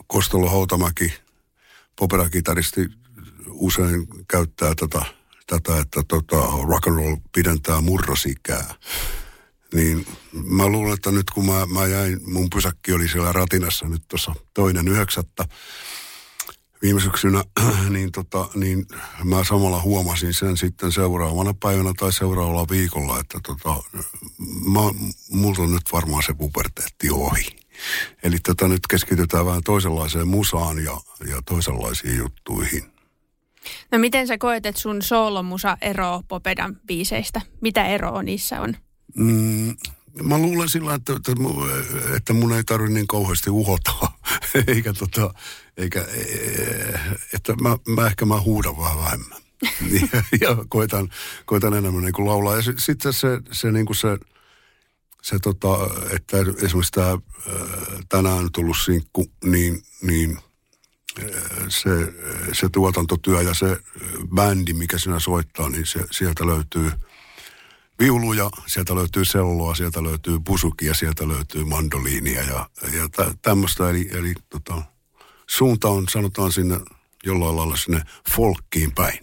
Kostolo 0.07 0.49
Hautamäki– 0.49 1.13
operakitaristi 2.01 2.89
usein 3.49 4.07
käyttää 4.29 4.75
tätä, 4.75 5.05
tätä 5.47 5.79
että 5.79 6.03
tota, 6.09 6.37
rock 6.69 6.87
and 6.87 6.97
roll 6.97 7.17
pidentää 7.35 7.81
murrosikää. 7.81 8.75
Niin 9.75 10.07
mä 10.33 10.69
luulen, 10.69 10.95
että 10.95 11.11
nyt 11.11 11.31
kun 11.31 11.47
mä, 11.47 11.67
mä 11.67 11.87
jäin, 11.87 12.21
mun 12.33 12.51
pysäkki 12.51 12.93
oli 12.93 13.09
siellä 13.09 13.33
ratinassa 13.33 13.89
nyt 13.89 14.03
tuossa 14.09 14.35
toinen 14.55 14.89
yhdeksättä 14.89 15.45
viime 16.85 17.01
syksynä, 17.01 17.45
niin, 17.91 18.13
tota, 18.13 18.49
niin 18.55 18.87
mä 19.25 19.45
samalla 19.45 19.83
huomasin 19.83 20.35
sen 20.35 20.57
sitten 20.57 20.93
seuraavana 20.93 21.55
päivänä 21.63 21.93
tai 21.99 22.13
seuraavalla 22.13 22.67
viikolla, 22.71 23.21
että 23.21 23.41
tota, 23.47 23.83
mä, 24.73 24.81
multa 25.31 25.63
on 25.63 25.73
nyt 25.73 25.93
varmaan 25.93 26.23
se 26.23 26.35
puberteetti 26.35 27.11
ohi. 27.11 27.47
Eli 28.23 28.37
tätä 28.43 28.69
nyt 28.69 28.87
keskitytään 28.91 29.47
vähän 29.47 29.63
toisenlaiseen 29.65 30.29
musaan 30.29 30.85
ja, 30.85 31.01
ja 31.31 31.43
toisenlaisiin 31.43 32.19
juttuihin. 32.19 32.85
No 33.93 33.99
miten 33.99 34.27
sä 34.27 34.39
koet, 34.39 34.67
että 34.67 34.81
sun 34.81 35.03
soolomusa 35.03 35.79
ero 35.81 36.23
Popedan 36.29 36.77
biiseistä? 36.87 37.41
Mitä 37.61 37.87
eroa 37.87 38.23
niissä 38.23 38.61
on? 38.61 38.77
Mm, 39.17 39.77
mä 40.23 40.39
luulen 40.39 40.69
sillä, 40.69 40.95
että, 40.95 41.13
että, 41.13 41.33
että 42.17 42.33
mun 42.33 42.53
ei 42.53 42.65
tarvitse 42.65 42.95
niin 42.95 43.07
kauheasti 43.07 43.51
uhota, 43.51 43.93
eikä 44.69 44.93
tota, 44.93 45.35
eikä, 45.77 46.07
että 47.35 47.55
mä, 47.61 47.77
mä 47.89 48.07
ehkä 48.07 48.25
mä 48.25 48.41
huudan 48.41 48.79
vähän 48.79 48.99
vähemmän. 48.99 49.39
ja, 50.13 50.23
ja 50.41 50.57
koitan, 50.69 51.09
koitan 51.45 51.75
enemmän 51.75 52.03
niin 52.03 52.13
kuin 52.13 52.29
laulaa. 52.29 52.57
Ja 52.57 52.63
sitten 52.79 53.13
se, 53.13 53.29
se, 53.53 53.73
niin 53.73 53.87
kuin 53.87 53.97
se 53.97 54.19
se 55.25 55.39
tota, 55.39 55.77
että 56.11 56.37
esimerkiksi 56.39 56.93
tämä 56.93 57.19
tänään 58.09 58.49
tullut 58.53 58.77
sinkku, 58.85 59.27
niin, 59.45 59.83
niin 60.03 60.39
se, 61.69 61.91
se 62.53 62.69
tuotantotyö 62.69 63.43
ja 63.43 63.55
se 63.55 63.81
bändi, 64.35 64.73
mikä 64.73 64.99
sinä 64.99 65.19
soittaa, 65.19 65.69
niin 65.69 65.87
se, 65.87 66.01
sieltä 66.11 66.47
löytyy 66.47 66.91
viuluja, 67.99 68.51
sieltä 68.67 68.95
löytyy 68.95 69.25
selloa, 69.25 69.75
sieltä 69.75 70.03
löytyy 70.03 70.41
pusukia, 70.41 70.95
sieltä 70.95 71.29
löytyy 71.29 71.65
mandoliinia 71.65 72.43
ja, 72.43 72.71
ja 72.93 73.09
tä, 73.09 73.35
tämmöistä. 73.43 73.91
Eli, 73.91 74.09
eli 74.13 74.35
tota, 74.49 74.83
suunta 75.47 75.89
on, 75.89 76.09
sanotaan 76.09 76.53
sinne 76.53 76.81
jollain 77.25 77.57
lailla 77.57 77.77
sinne 77.77 78.03
folkkiin 78.31 78.93
päin. 78.95 79.19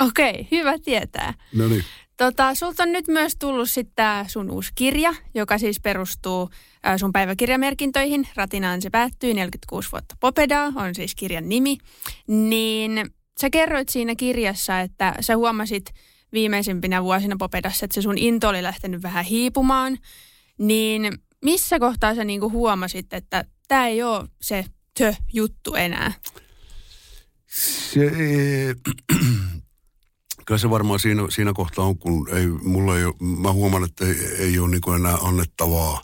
Okei, 0.00 0.48
hyvä 0.50 0.78
tietää. 0.78 1.34
No 1.54 1.68
niin. 1.68 1.84
Tota, 2.16 2.54
sulta 2.54 2.82
on 2.82 2.92
nyt 2.92 3.08
myös 3.08 3.36
tullut 3.38 3.70
sitten 3.70 4.30
sun 4.30 4.50
uusi 4.50 4.72
kirja, 4.74 5.14
joka 5.34 5.58
siis 5.58 5.80
perustuu 5.80 6.50
ä, 6.86 6.98
sun 6.98 7.12
päiväkirjamerkintöihin. 7.12 8.28
Ratinaan 8.34 8.82
se 8.82 8.90
päättyy, 8.90 9.34
46 9.34 9.88
vuotta 9.92 10.14
Popedaa 10.20 10.72
on 10.76 10.94
siis 10.94 11.14
kirjan 11.14 11.48
nimi. 11.48 11.78
Niin 12.26 13.10
sä 13.40 13.50
kerroit 13.50 13.88
siinä 13.88 14.14
kirjassa, 14.14 14.80
että 14.80 15.14
sä 15.20 15.36
huomasit 15.36 15.94
viimeisimpinä 16.32 17.02
vuosina 17.02 17.36
Popedassa, 17.38 17.84
että 17.84 17.94
se 17.94 18.02
sun 18.02 18.18
into 18.18 18.48
oli 18.48 18.62
lähtenyt 18.62 19.02
vähän 19.02 19.24
hiipumaan. 19.24 19.98
Niin 20.58 21.12
missä 21.44 21.78
kohtaa 21.78 22.14
sä 22.14 22.24
niinku 22.24 22.50
huomasit, 22.50 23.12
että 23.12 23.44
tämä 23.68 23.86
ei 23.86 24.02
ole 24.02 24.28
se 24.40 24.64
tö-juttu 24.98 25.74
enää? 25.74 26.12
Se, 27.46 28.00
kyllä 30.46 30.58
se 30.58 30.70
varmaan 30.70 31.00
siinä, 31.00 31.22
siinä 31.28 31.52
kohtaa 31.52 31.84
on, 31.84 31.98
kun 31.98 32.28
ei, 32.36 32.46
mulla 32.46 32.98
ei 32.98 33.04
mä 33.40 33.52
huomaan, 33.52 33.84
että 33.84 34.06
ei, 34.06 34.14
ei 34.38 34.58
ole 34.58 34.68
niin 34.68 35.00
enää 35.00 35.16
annettavaa. 35.16 36.02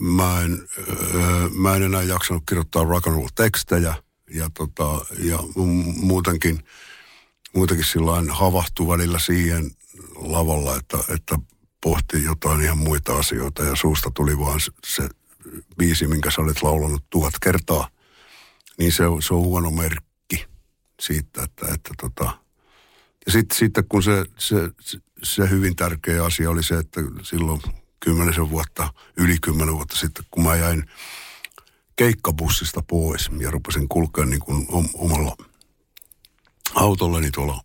Mä 0.00 0.42
en, 0.42 0.68
mä 1.54 1.76
en 1.76 1.82
enää 1.82 2.02
jaksanut 2.02 2.42
kirjoittaa 2.48 2.84
rock 2.84 3.06
and 3.06 3.16
roll 3.16 3.28
tekstejä 3.34 3.94
ja, 4.30 4.50
tota, 4.54 5.04
ja 5.18 5.38
muutenkin, 5.96 6.64
muutenkin 7.54 7.86
sillä 7.86 8.22
havahtuu 8.28 8.88
välillä 8.88 9.18
siihen 9.18 9.70
lavalla, 10.14 10.76
että, 10.76 10.98
että 11.14 11.38
pohti 11.82 12.24
jotain 12.24 12.60
ihan 12.60 12.78
muita 12.78 13.16
asioita 13.16 13.62
ja 13.62 13.76
suusta 13.76 14.10
tuli 14.14 14.38
vaan 14.38 14.60
se 14.86 15.08
biisi, 15.78 16.06
minkä 16.06 16.30
sä 16.30 16.42
olet 16.42 16.62
laulanut 16.62 17.04
tuhat 17.10 17.34
kertaa, 17.42 17.88
niin 18.78 18.92
se, 18.92 19.04
se 19.26 19.34
on 19.34 19.40
huono 19.40 19.70
merkki 19.70 20.46
siitä, 21.00 21.42
että, 21.42 21.66
että 21.74 21.90
tota, 22.00 22.38
ja 23.26 23.32
sitten 23.32 23.58
sit, 23.58 23.72
kun 23.88 24.02
se, 24.02 24.24
se, 24.38 24.56
se 25.22 25.50
hyvin 25.50 25.76
tärkeä 25.76 26.24
asia 26.24 26.50
oli 26.50 26.62
se, 26.62 26.78
että 26.78 27.00
silloin 27.22 27.60
kymmenisen 28.00 28.50
vuotta, 28.50 28.92
yli 29.16 29.36
kymmenen 29.42 29.74
vuotta 29.74 29.96
sitten, 29.96 30.24
kun 30.30 30.44
mä 30.44 30.56
jäin 30.56 30.90
keikkabussista 31.96 32.82
pois 32.82 33.30
ja 33.38 33.50
rupesin 33.50 33.88
kulkea 33.88 34.24
niin 34.24 34.40
kuin 34.40 34.66
omalla 34.94 35.36
autollani 36.74 37.30
tuolla, 37.30 37.60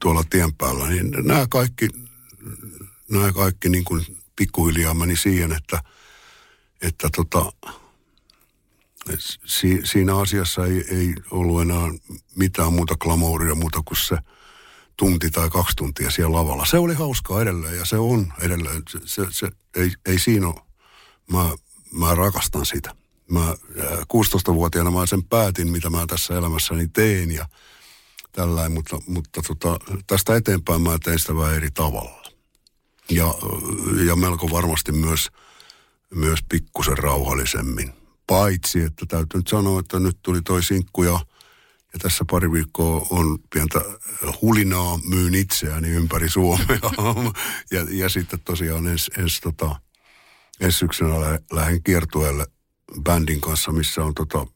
tuolla 0.00 0.22
tien 0.30 0.54
päällä, 0.54 0.88
niin 0.88 1.10
nämä 1.22 1.46
kaikki, 1.50 1.88
nämä 3.10 3.32
kaikki 3.32 3.68
niin 3.68 3.84
kuin 3.84 4.21
pikkuhiljaa 4.36 4.94
meni 4.94 5.16
siihen, 5.16 5.52
että, 5.52 5.82
että 6.82 7.08
tota, 7.16 7.52
si, 9.44 9.80
siinä 9.84 10.16
asiassa 10.16 10.66
ei, 10.66 10.84
ei 10.88 11.14
ollut 11.30 11.62
enää 11.62 11.88
mitään 12.36 12.72
muuta 12.72 12.96
glamouria 12.96 13.54
muuta 13.54 13.82
kuin 13.84 13.98
se 13.98 14.16
tunti 14.96 15.30
tai 15.30 15.50
kaksi 15.50 15.76
tuntia 15.76 16.10
siellä 16.10 16.36
lavalla. 16.36 16.64
Se 16.64 16.78
oli 16.78 16.94
hauskaa 16.94 17.42
edelleen 17.42 17.76
ja 17.76 17.84
se 17.84 17.96
on 17.96 18.32
edelleen. 18.40 18.82
Se, 18.88 18.98
se, 19.04 19.26
se 19.30 19.48
ei, 19.76 19.90
ei 20.06 20.18
siinä 20.18 20.46
ole. 20.46 20.60
Mä, 21.32 21.50
mä 21.92 22.14
rakastan 22.14 22.66
sitä. 22.66 22.94
Mä 23.30 23.54
16-vuotiaana 24.02 24.90
mä 24.90 25.06
sen 25.06 25.24
päätin, 25.24 25.72
mitä 25.72 25.90
mä 25.90 26.06
tässä 26.06 26.38
elämässäni 26.38 26.88
teen 26.88 27.30
ja 27.30 27.48
tällainen, 28.32 28.72
mutta, 28.72 28.98
mutta 29.06 29.42
tota, 29.42 29.78
tästä 30.06 30.36
eteenpäin 30.36 30.80
mä 30.80 30.98
teen 31.04 31.18
sitä 31.18 31.36
vähän 31.36 31.54
eri 31.54 31.70
tavalla. 31.70 32.21
Ja, 33.10 33.34
ja 34.06 34.16
melko 34.16 34.50
varmasti 34.50 34.92
myös, 34.92 35.28
myös 36.14 36.38
pikkusen 36.48 36.98
rauhallisemmin 36.98 37.92
Paitsi, 38.26 38.82
että 38.82 39.06
täytyy 39.06 39.38
nyt 39.38 39.48
sanoa, 39.48 39.80
että 39.80 39.98
nyt 39.98 40.18
tuli 40.22 40.42
toi 40.42 40.62
sinkku 40.62 41.02
ja, 41.02 41.20
ja 41.92 41.98
tässä 41.98 42.24
pari 42.30 42.52
viikkoa 42.52 43.06
on 43.10 43.38
pientä 43.54 43.80
hulinaa, 44.42 44.98
myyn 45.08 45.34
itseäni 45.34 45.88
ympäri 45.88 46.28
Suomea. 46.28 46.78
ja, 47.72 47.86
ja 47.90 48.08
sitten 48.08 48.40
tosiaan 48.40 48.86
ensi 48.86 49.10
ens, 49.18 49.40
tota, 49.40 49.76
ensi 50.60 50.78
syksynä 50.78 51.20
lä- 51.20 51.38
lähden 51.52 51.82
kiertueelle 51.82 52.46
bändin 53.02 53.40
kanssa, 53.40 53.72
missä 53.72 54.04
on 54.04 54.14
tota, 54.14 54.46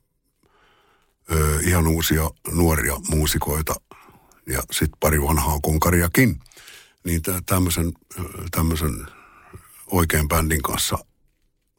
ö, 1.32 1.60
ihan 1.62 1.86
uusia 1.86 2.30
nuoria 2.52 2.94
muusikoita 3.08 3.74
ja 4.46 4.62
sitten 4.70 5.00
pari 5.00 5.22
vanhaa 5.22 5.60
konkariakin. 5.62 6.40
Niin 7.06 7.22
tämmöisen, 7.46 7.92
tämmöisen 8.50 9.06
oikein 9.86 10.28
bändin 10.28 10.62
kanssa 10.62 10.98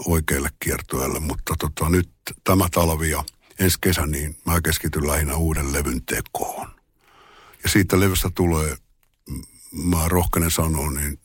oikealle 0.06 0.50
kiertueelle, 0.60 1.20
mutta 1.20 1.56
tota, 1.60 1.90
nyt 1.90 2.10
tämä 2.44 2.68
talvi 2.72 3.10
ja 3.10 3.24
ensi 3.60 3.78
kesä, 3.82 4.06
niin 4.06 4.38
mä 4.46 4.62
keskityn 4.62 5.08
lähinnä 5.08 5.36
uuden 5.36 5.74
levyn 5.74 6.02
tekoon. 6.06 6.68
Ja 7.64 7.70
siitä 7.70 8.00
levystä 8.00 8.30
tulee, 8.36 8.78
mä 9.72 10.08
rohkenen 10.08 10.52
sanoa, 10.52 10.92
niin 10.92 11.20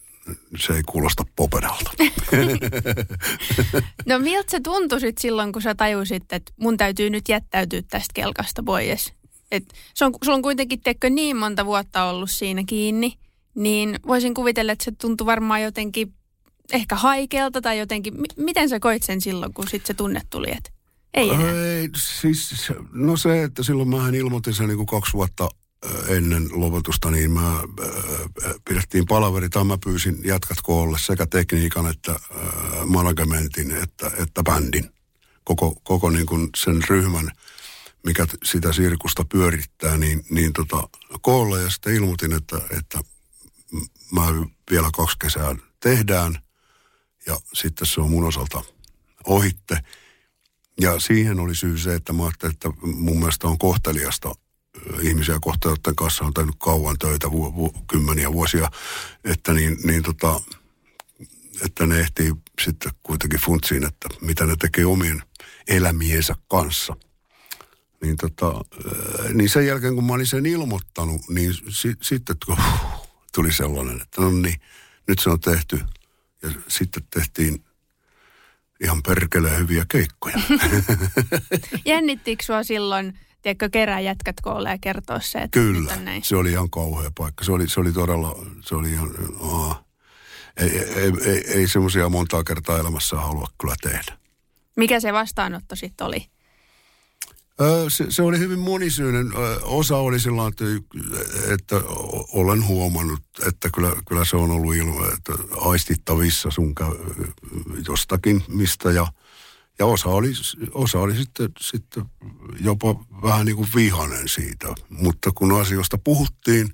se 0.59 0.73
ei 0.73 0.82
kuulosta 0.82 1.25
popedalta. 1.37 1.90
no 4.06 4.18
miltä 4.18 4.50
se 4.50 4.61
tuntui 4.61 5.00
sit 5.00 5.18
silloin, 5.18 5.52
kun 5.52 5.62
sä 5.62 5.75
tajusit, 5.75 6.32
että 6.32 6.52
mun 6.56 6.76
täytyy 6.76 7.11
nyt 7.11 7.28
jättäytyä 7.28 7.82
tästä 7.82 8.12
kelkasta 8.14 8.62
pois? 8.62 9.12
Et 9.50 9.64
se 9.94 10.04
on, 10.04 10.12
sulla 10.25 10.37
on 10.37 10.42
kuitenkin 10.42 10.80
tekö 10.80 11.11
niin 11.11 11.37
monta 11.37 11.66
vuotta 11.66 12.04
ollut 12.04 12.30
siinä 12.30 12.62
kiinni, 12.66 13.18
niin 13.54 13.99
voisin 14.06 14.35
kuvitella, 14.35 14.73
että 14.73 14.85
se 14.85 14.92
tuntui 15.00 15.26
varmaan 15.26 15.62
jotenkin 15.62 16.14
ehkä 16.73 16.97
haikealta 16.97 17.61
tai 17.61 17.78
jotenkin. 17.78 18.14
M- 18.14 18.44
miten 18.44 18.68
sä 18.68 18.80
koit 18.80 19.02
sen 19.02 19.21
silloin, 19.21 19.54
kun 19.54 19.68
sit 19.68 19.87
se 19.87 19.94
tunne 19.94 20.21
tuli, 20.30 20.50
että 20.50 20.71
ei 21.14 21.30
enää? 21.30 21.50
Ei, 21.50 21.88
siis, 21.97 22.73
no 22.92 23.16
se, 23.16 23.42
että 23.42 23.62
silloin 23.62 23.88
mä 23.88 24.09
ilmoitin 24.09 24.54
sen 24.54 24.68
niin 24.68 24.76
kuin 24.76 24.87
kaksi 24.87 25.12
vuotta 25.12 25.49
ennen 26.09 26.49
lopetusta, 26.52 27.11
niin 27.11 27.30
mä 27.30 27.56
äh, 27.56 27.64
pidettiin 28.68 29.06
palaveri, 29.06 29.49
tai 29.49 29.64
mä 29.64 29.78
pyysin 29.85 30.18
jatkat 30.25 30.59
koolle 30.62 30.99
sekä 30.99 31.26
tekniikan 31.26 31.90
että 31.90 32.12
äh, 32.12 32.18
managementin 32.87 33.71
että, 33.71 34.11
että 34.18 34.42
bändin. 34.42 34.90
Koko, 35.44 35.80
koko 35.82 36.11
niin 36.11 36.26
kuin 36.26 36.49
sen 36.56 36.82
ryhmän, 36.88 37.30
mikä 38.06 38.26
sitä 38.44 38.73
sirkusta 38.73 39.25
pyörittää, 39.32 39.97
niin, 39.97 40.25
niin 40.30 40.52
tota, 40.52 40.88
koolle 41.21 41.62
ja 41.62 41.71
sitten 41.71 41.94
ilmoitin, 41.94 42.32
että, 42.32 42.56
että 42.78 42.99
mä 44.12 44.23
vielä 44.71 44.90
kaksi 44.97 45.19
kesää 45.19 45.57
tehdään 45.81 46.38
ja 47.26 47.38
sitten 47.54 47.87
se 47.87 48.00
on 48.00 48.11
mun 48.11 48.25
osalta 48.25 48.62
ohitte. 49.25 49.78
Ja 50.81 51.00
siihen 51.00 51.40
oli 51.40 51.54
syy 51.54 51.78
se, 51.78 51.95
että 51.95 52.12
mä 52.12 52.23
ajattelin, 52.23 52.54
että 52.54 52.71
mun 52.83 53.19
mielestä 53.19 53.49
on 53.49 53.59
kohteliasta 53.59 54.35
ihmisiä 55.02 55.38
kohta, 55.40 55.69
joiden 55.69 55.97
kanssa 55.97 56.25
on 56.25 56.35
tehnyt 56.35 56.54
kauan 56.59 56.99
töitä, 56.99 57.31
vu, 57.31 57.54
vu, 57.54 57.73
kymmeniä 57.90 58.33
vuosia, 58.33 58.71
että, 59.25 59.52
niin, 59.52 59.76
niin 59.85 60.02
tota, 60.02 60.40
että 61.64 61.87
ne 61.87 62.00
ehtii 62.00 62.33
sitten 62.64 62.92
kuitenkin 63.02 63.40
funtsiin, 63.40 63.85
että 63.85 64.09
mitä 64.21 64.47
ne 64.47 64.57
tekee 64.57 64.87
omien 64.87 65.23
elämiensä 65.69 66.35
kanssa. 66.49 66.97
Niin, 68.02 68.16
tota, 68.16 68.64
niin 69.35 69.49
sen 69.49 69.66
jälkeen, 69.66 69.95
kun 69.95 70.04
mä 70.04 70.12
olin 70.12 70.26
sen 70.26 70.47
ilmoittanut, 70.47 71.28
niin 71.28 71.54
si, 71.69 71.95
sitten 72.02 72.37
tuli 73.34 73.52
sellainen, 73.52 74.00
että 74.00 74.22
no 74.22 74.30
niin, 74.30 74.60
nyt 75.08 75.18
se 75.18 75.30
on 75.30 75.40
tehty. 75.40 75.80
Ja 76.42 76.50
sitten 76.68 77.02
tehtiin 77.10 77.64
ihan 78.84 79.02
perkeleen 79.02 79.58
hyviä 79.58 79.84
keikkoja. 79.88 80.40
Jännittikö 81.84 82.44
sua 82.44 82.62
silloin 82.62 83.18
tiedätkö, 83.42 83.68
kerää 83.72 84.00
jätkät 84.00 84.40
koolle 84.42 84.70
ja 84.70 84.78
kertoa 84.80 85.20
se, 85.20 85.38
että 85.38 85.60
Kyllä, 85.60 85.96
näin. 85.96 86.24
se 86.24 86.36
oli 86.36 86.50
ihan 86.50 86.70
kauhea 86.70 87.10
paikka. 87.18 87.44
Se 87.44 87.52
oli, 87.52 87.68
se 87.68 87.80
oli 87.80 87.92
todella, 87.92 88.38
se 88.64 88.74
oli 88.74 88.92
ihan, 88.92 89.10
aa, 89.52 89.84
ei, 90.56 90.78
ei, 90.78 91.12
ei, 91.24 91.44
ei 91.46 91.68
semmoisia 91.68 92.08
montaa 92.08 92.44
kertaa 92.44 92.78
elämässä 92.78 93.16
halua 93.16 93.48
kyllä 93.60 93.74
tehdä. 93.82 94.18
Mikä 94.76 95.00
se 95.00 95.12
vastaanotto 95.12 95.76
sitten 95.76 96.06
oli? 96.06 96.26
Se, 97.88 98.06
se 98.09 98.23
oli 98.23 98.38
hyvin 98.38 98.59
monisyinen. 98.59 99.32
Osa 99.62 99.97
oli 99.97 100.21
sillä 100.21 100.49
että, 100.49 100.64
että 101.54 101.76
olen 102.32 102.66
huomannut, 102.66 103.21
että 103.47 103.71
kyllä, 103.75 103.92
kyllä 104.09 104.25
se 104.25 104.37
on 104.37 104.50
ollut 104.50 104.75
ilma, 104.75 105.06
että 105.06 105.32
aistittavissa 105.61 106.50
sun 106.50 106.74
jostakin 107.88 108.44
mistä 108.48 108.90
ja– 108.90 109.07
ja 109.79 109.87
osa 109.87 110.09
oli, 110.09 110.33
osa 110.72 110.98
oli 110.98 111.16
sitten, 111.16 111.50
sitten 111.61 112.05
jopa 112.61 113.05
vähän 113.22 113.46
niin 113.46 113.57
kuin 113.57 113.68
vihanen 113.74 114.29
siitä. 114.29 114.74
Mutta 114.88 115.31
kun 115.35 115.61
asioista 115.61 115.98
puhuttiin, 115.98 116.72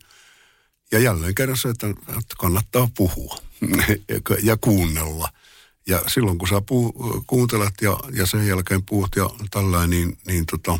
ja 0.92 0.98
jälleen 0.98 1.35
kerran 1.35 1.57
se, 1.57 1.68
että, 1.68 1.87
kannattaa 2.38 2.88
puhua 2.96 3.38
ja 4.42 4.57
kuunnella. 4.57 5.29
Ja 5.88 6.03
silloin 6.07 6.38
kun 6.38 6.48
sä 6.48 6.61
puu, 6.61 6.92
kuuntelet 7.27 7.74
ja, 7.81 7.96
ja 8.12 8.27
sen 8.27 8.46
jälkeen 8.46 8.85
puhut 8.85 9.16
ja 9.16 9.31
tällainen, 9.51 9.90
niin, 9.90 10.18
niin 10.27 10.46
tota, 10.46 10.79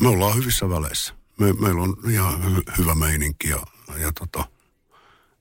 me 0.00 0.08
ollaan 0.08 0.36
hyvissä 0.36 0.68
väleissä. 0.68 1.14
Me, 1.38 1.52
meillä 1.52 1.82
on 1.82 1.96
ihan 2.10 2.44
hy, 2.44 2.62
hyvä 2.78 2.94
meininki 2.94 3.48
ja, 3.48 3.62
ja 3.98 4.12
tota, 4.12 4.44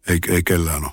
ei, 0.08 0.20
ei 0.30 0.44
kellään 0.44 0.84
ole 0.84 0.92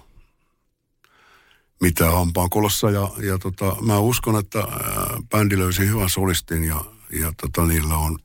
mitään 1.81 2.13
hampaan 2.13 2.51
kolossa. 2.51 2.91
Ja, 2.91 3.11
ja 3.19 3.39
tota, 3.39 3.77
mä 3.81 3.99
uskon, 3.99 4.39
että 4.39 4.59
ää, 4.59 5.17
bändi 5.31 5.59
löysi 5.59 5.89
hyvän 5.89 6.11
solistin 6.11 6.65
ja, 6.65 6.85
ja 7.11 7.33
tota, 7.41 7.67
niillä 7.67 7.97
on 7.97 8.19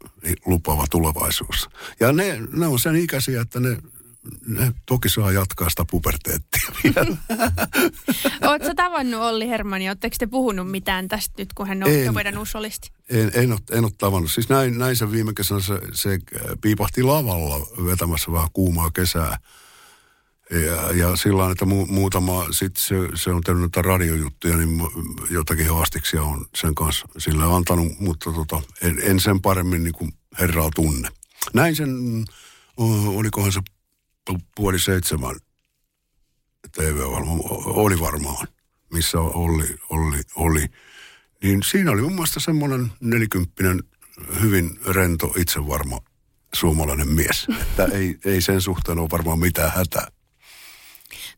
lupava 0.46 0.86
tulevaisuus. 0.92 1.70
Ja 2.00 2.12
ne, 2.12 2.42
ne 2.54 2.68
on 2.68 2.80
sen 2.80 2.96
ikäisiä, 2.96 3.42
että 3.42 3.60
ne, 3.60 3.78
ne 4.48 4.74
toki 4.86 5.10
saa 5.10 5.32
jatkaa 5.32 5.70
sitä 5.70 5.86
puberteettia 5.92 6.72
vielä. 6.84 7.18
Oletko 8.42 8.74
tavannut 8.76 9.22
Olli 9.22 9.48
Hermani? 9.48 9.90
Oletteko 9.90 10.16
te 10.20 10.28
puhunut 10.28 10.72
mitään 10.72 11.08
tästä 11.08 11.34
nyt, 11.38 11.54
kun 11.54 11.68
hän 11.68 11.84
on 11.84 11.90
en, 11.90 12.06
jo 12.06 12.40
uusolisti? 12.40 12.92
En, 13.10 13.32
en, 13.34 13.52
ole, 13.52 13.60
en 13.72 13.84
ole 13.84 13.92
tavannut. 13.98 14.32
Siis 14.32 14.50
näin, 14.50 14.78
näin 14.78 14.96
se 14.96 15.12
viime 15.12 15.34
kesänä 15.34 15.62
se, 15.62 15.80
se 15.94 16.20
piipahti 16.62 17.04
lavalla 17.04 17.86
vetämässä 17.86 18.32
vähän 18.32 18.50
kuumaa 18.54 18.92
kesää. 18.92 19.38
Ja, 20.52 20.92
ja 20.94 21.16
sillä 21.16 21.52
että 21.52 21.66
mu, 21.66 21.86
muutama, 21.86 22.46
sitten 22.52 22.84
se, 22.84 22.96
se 23.16 23.32
on 23.32 23.42
tehnyt 23.42 23.62
näitä 23.62 23.82
radiojuttuja, 23.82 24.58
niin 24.58 24.82
jotakin 25.30 25.70
haastiksia 25.70 26.24
on 26.24 26.46
sen 26.56 26.76
kanssa 26.76 27.08
sillä 27.18 27.56
antanut, 27.56 28.00
mutta 28.00 28.32
tota, 28.32 28.62
en, 28.82 29.00
en 29.04 29.20
sen 29.20 29.42
paremmin 29.42 29.84
niin 29.84 29.94
kuin 29.94 30.14
herraa 30.40 30.70
tunne. 30.76 31.10
Näin 31.54 31.76
sen, 31.76 32.26
olikohan 33.08 33.52
se 33.52 33.62
puoli 34.56 34.80
seitsemän 34.80 35.36
TV-ohjelma, 36.72 37.34
oli 37.66 38.00
varmaan, 38.00 38.48
missä 38.94 39.20
oli, 39.20 39.76
oli, 39.90 40.22
oli. 40.36 40.66
Niin 41.44 41.64
siinä 41.64 41.92
oli 41.92 42.02
mun 42.02 42.14
mielestä 42.14 42.40
semmoinen 42.40 42.92
nelikymppinen, 43.00 43.84
hyvin 44.42 44.80
rento, 44.86 45.34
itsevarma 45.38 46.00
suomalainen 46.54 47.08
mies. 47.08 47.48
Että 47.62 47.86
ei, 47.86 48.18
ei 48.26 48.42
sen 48.42 48.62
suhteen 48.62 49.00
ole 49.00 49.10
varmaan 49.12 49.40
mitään 49.40 49.72
hätää. 49.76 50.08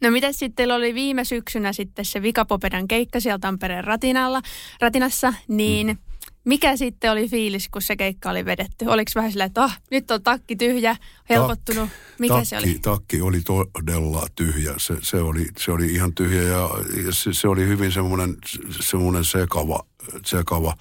No 0.02 0.12
mitä 0.12 0.32
sitten 0.32 0.54
teillä 0.54 0.76
oli 0.76 0.94
viime 0.94 1.26
syksynä 1.26 1.74
sitten 1.74 2.06
se 2.06 2.22
Vikapopedan 2.22 2.88
keikka 2.88 3.20
siellä 3.20 3.40
Tampereen 3.40 3.84
ratinalla, 3.84 4.42
ratinassa, 4.82 5.34
niin 5.48 5.88
mm. 5.88 6.11
Mikä 6.46 6.78
sitten 6.78 7.12
oli 7.12 7.30
fiilis, 7.30 7.70
kun 7.70 7.82
se 7.82 7.96
keikka 7.96 8.30
oli 8.30 8.46
vedetty? 8.46 8.86
Oliko 8.86 9.12
vähän 9.16 9.32
sillä, 9.32 9.46
että 9.46 9.64
oh, 9.64 9.72
nyt 9.92 10.12
on 10.12 10.24
takki 10.24 10.56
tyhjä, 10.56 10.96
helpottunut? 11.30 11.90
Mikä 12.20 12.34
takki, 12.34 12.46
se 12.46 12.58
oli? 12.58 12.80
Takki 12.82 13.22
oli 13.22 13.42
todella 13.42 14.28
tyhjä. 14.36 14.74
Se, 14.78 14.98
se, 15.02 15.18
oli, 15.18 15.48
se 15.58 15.72
oli 15.72 15.94
ihan 15.94 16.16
tyhjä 16.16 16.42
ja 16.42 16.70
se, 17.12 17.34
se 17.34 17.48
oli 17.48 17.68
hyvin 17.68 17.92
semmoinen, 17.92 18.38
semmoinen 18.80 19.26
sekava, 19.26 19.84
sekava 20.26 20.76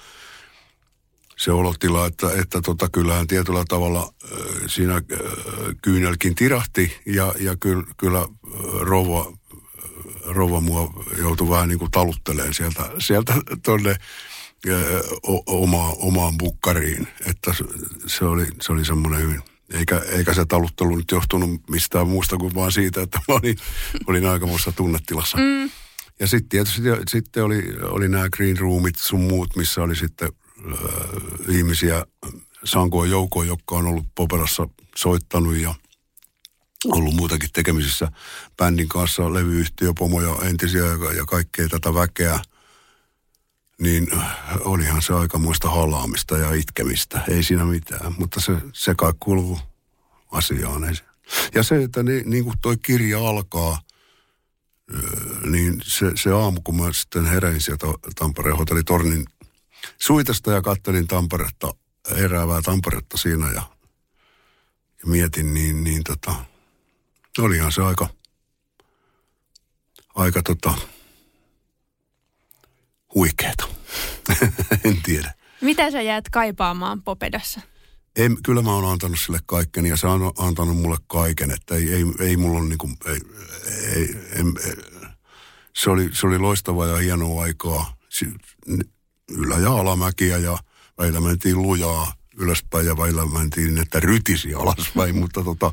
se 1.41 1.53
olotila, 1.53 2.07
että, 2.07 2.33
että 2.33 2.61
tota, 2.61 2.89
kyllähän 2.89 3.27
tietyllä 3.27 3.65
tavalla 3.69 4.13
äh, 4.25 4.39
siinä 4.67 4.95
äh, 4.95 5.03
kyynelkin 5.83 6.35
tirahti 6.35 6.97
ja, 7.07 7.35
ja 7.39 7.57
kyllä, 7.57 7.85
kyllä 7.97 8.29
rouva, 8.81 9.33
rouva 10.25 10.61
mua 10.61 11.05
joutui 11.19 11.49
vähän 11.49 11.69
niin 11.69 11.79
kuin 11.79 11.91
talutteleen 11.91 12.55
sieltä, 12.55 12.91
sieltä 12.99 13.35
tonne 13.65 13.97
oma, 15.47 15.89
omaan 15.89 16.39
bukkariin. 16.39 17.09
Että 17.27 17.55
se 18.07 18.25
oli, 18.25 18.47
se 18.63 18.73
oli 18.73 18.85
semmoinen 18.85 19.21
hyvin, 19.21 19.43
eikä, 19.71 19.99
eikä 19.99 20.35
se 20.35 20.45
taluttelu 20.45 20.97
nyt 20.97 21.11
johtunut 21.13 21.69
mistään 21.71 22.09
muusta 22.09 22.37
kuin 22.37 22.55
vaan 22.55 22.73
siitä, 22.73 23.03
että 23.03 23.21
mä 23.29 23.35
olin, 23.35 23.57
olin 24.07 24.27
aikamoissa 24.27 24.73
tunnetilassa. 24.73 25.39
Mm. 25.39 25.71
Ja 26.21 26.27
sitten 26.27 26.49
tietysti 26.49 26.83
sitten 27.11 27.45
oli, 27.45 27.63
oli 27.83 28.09
nämä 28.09 28.29
green 28.29 28.59
roomit 28.59 28.99
sun 28.99 29.21
muut, 29.21 29.57
missä 29.57 29.83
oli 29.83 29.97
sitten 29.97 30.29
äh, 30.59 31.57
ihmisiä 31.57 32.07
sankoon 32.65 33.11
joukoon, 33.11 33.47
jotka 33.47 33.75
on 33.75 33.87
ollut 33.87 34.07
Poperassa 34.15 34.69
soittanut 34.97 35.57
ja– 35.57 35.75
ollut 36.85 37.15
muutakin 37.15 37.49
tekemisissä 37.53 38.09
bändin 38.57 38.89
kanssa, 38.89 39.35
levyyhtiöpomoja 39.35 40.37
entisiä 40.43 40.85
ja, 40.85 41.13
ja 41.17 41.25
kaikkea 41.25 41.69
tätä 41.69 41.95
väkeä, 41.95 42.41
niin 43.81 44.07
olihan 44.65 45.03
se 45.03 45.15
aikamoista 45.15 45.71
halaamista 45.71 46.39
ja 46.39 46.55
itkemistä. 46.55 47.23
Ei 47.29 47.43
siinä 47.43 47.65
mitään, 47.65 48.15
mutta 48.19 48.41
se, 48.41 48.53
se 48.73 48.95
kai 48.95 49.13
kuuluu 49.21 49.59
asiaan. 50.33 50.97
Ja 51.55 51.63
se, 51.63 51.83
että 51.83 52.03
niin, 52.03 52.31
niin 52.31 52.45
kuin 52.45 52.59
toi 52.63 52.77
kirja 52.77 53.29
alkaa, 53.29 53.81
niin 55.45 55.81
se, 55.85 56.13
se 56.15 56.31
aamu, 56.31 56.61
kun 56.65 56.77
mä 56.77 56.93
sitten 56.93 57.27
heräin 57.27 57.61
sieltä 57.61 57.87
Tampereen 58.15 58.57
hotellitornin 58.57 59.27
suitasta 59.99 60.53
ja 60.53 60.63
kattelin 60.63 61.07
Tamperetta, 61.07 61.75
heräävää 62.17 62.63
Tamperetta 62.63 63.17
siinä 63.17 63.47
ja, 63.47 63.63
ja 65.03 65.07
mietin, 65.07 65.55
niin, 65.55 65.85
niin 65.85 66.05
tota, 66.05 66.35
olihan 67.39 67.73
se 67.73 67.83
aika, 67.83 68.09
aika 70.15 70.43
tota, 70.43 70.75
huikeeta. 73.15 73.69
en 74.85 75.03
tiedä. 75.03 75.35
Mitä 75.61 75.91
sä 75.91 76.01
jäät 76.03 76.29
kaipaamaan 76.29 77.03
Popedassa? 77.03 77.61
Ei, 78.17 78.29
kyllä 78.45 78.63
mä 78.63 78.75
oon 78.75 78.93
antanut 78.93 79.21
sille 79.21 79.39
kaiken 79.47 79.87
ja 79.87 79.97
se 79.97 80.07
on 80.07 80.33
antanut 80.39 80.77
mulle 80.77 80.97
kaiken, 81.07 81.51
että 81.51 81.75
ei, 81.75 81.93
ei, 81.93 82.05
ei 82.21 82.37
mulla 82.37 82.59
ole 82.59 82.69
niinku, 82.69 82.91
ei, 83.07 83.21
ei, 83.95 84.17
ei, 84.33 84.45
ei, 84.67 84.75
se, 85.77 85.91
oli, 85.91 86.11
se 86.13 86.27
oli 86.27 86.39
loistavaa 86.39 86.87
ja 86.87 86.97
hienoa 86.97 87.43
aikaa. 87.43 87.97
Ylä- 89.31 89.59
ja 89.59 89.73
alamäkiä 89.73 90.39
ja 90.39 90.59
välillä 90.99 91.21
mentiin 91.21 91.63
lujaa 91.63 92.13
ylöspäin 92.37 92.87
ja 92.87 92.97
välillä 92.97 93.27
mentiin, 93.27 93.79
että 93.79 94.01
rytisi 94.01 94.55
alaspäin, 94.55 95.17
mutta 95.21 95.45
tota, 95.45 95.73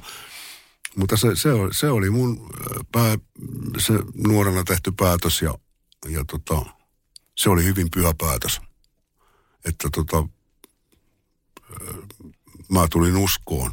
mutta 0.95 1.17
se, 1.17 1.35
se, 1.35 1.51
oli, 1.51 1.73
se 1.73 1.89
oli 1.89 2.09
mun 2.09 2.49
pää, 2.91 3.17
se 3.77 3.93
nuorena 4.27 4.63
tehty 4.63 4.91
päätös 4.91 5.41
ja, 5.41 5.53
ja 6.09 6.25
tota, 6.25 6.76
se 7.37 7.49
oli 7.49 7.63
hyvin 7.63 7.87
pyhä 7.91 8.13
päätös. 8.17 8.61
Että 9.65 9.89
tota, 9.95 10.27
mä 12.69 12.87
tulin 12.91 13.17
uskoon. 13.17 13.71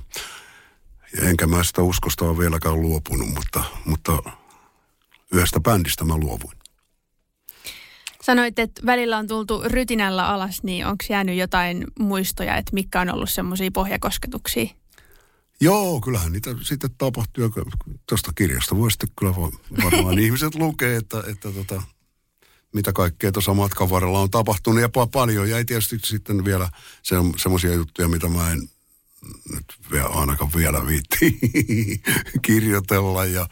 Ja 1.16 1.28
enkä 1.28 1.46
mä 1.46 1.64
sitä 1.64 1.82
uskosta 1.82 2.24
ole 2.24 2.38
vieläkään 2.38 2.82
luopunut, 2.82 3.28
mutta, 3.28 3.64
mutta 3.84 4.22
yhdestä 5.32 5.60
bändistä 5.60 6.04
mä 6.04 6.16
luovuin. 6.16 6.58
Sanoit, 8.22 8.58
että 8.58 8.86
välillä 8.86 9.18
on 9.18 9.26
tultu 9.26 9.62
rytinällä 9.66 10.28
alas, 10.28 10.62
niin 10.62 10.86
onko 10.86 11.04
jäänyt 11.10 11.36
jotain 11.36 11.84
muistoja, 11.98 12.56
että 12.56 12.74
mikä 12.74 13.00
on 13.00 13.10
ollut 13.10 13.30
semmoisia 13.30 13.70
pohjakosketuksia? 13.70 14.66
Joo, 15.60 16.00
kyllähän 16.00 16.32
niitä 16.32 16.50
sitten 16.62 16.90
tapahtuu. 16.98 17.50
Tuosta 18.08 18.32
kirjasta 18.34 18.76
voi 18.76 18.90
sitten 18.90 19.08
kyllä 19.18 19.34
varmaan 19.84 20.18
ihmiset 20.24 20.54
lukee, 20.54 20.96
että, 20.96 21.22
että 21.26 21.52
tota, 21.52 21.82
mitä 22.74 22.92
kaikkea 22.92 23.32
tuossa 23.32 23.54
matkan 23.54 23.90
varrella 23.90 24.20
on 24.20 24.30
tapahtunut 24.30 24.80
ja 24.80 24.88
paljon. 25.12 25.50
Ja 25.50 25.58
ei 25.58 25.64
tietysti 25.64 25.98
sitten 26.04 26.44
vielä 26.44 26.68
se, 27.02 27.16
semmoisia 27.36 27.74
juttuja, 27.74 28.08
mitä 28.08 28.28
mä 28.28 28.50
en 28.50 28.68
nyt 29.52 29.64
vielä, 29.90 30.06
ainakaan 30.06 30.50
vielä 30.56 30.86
viitti 30.86 31.38
kirjoitella. 32.46 33.24
Ja 33.24 33.46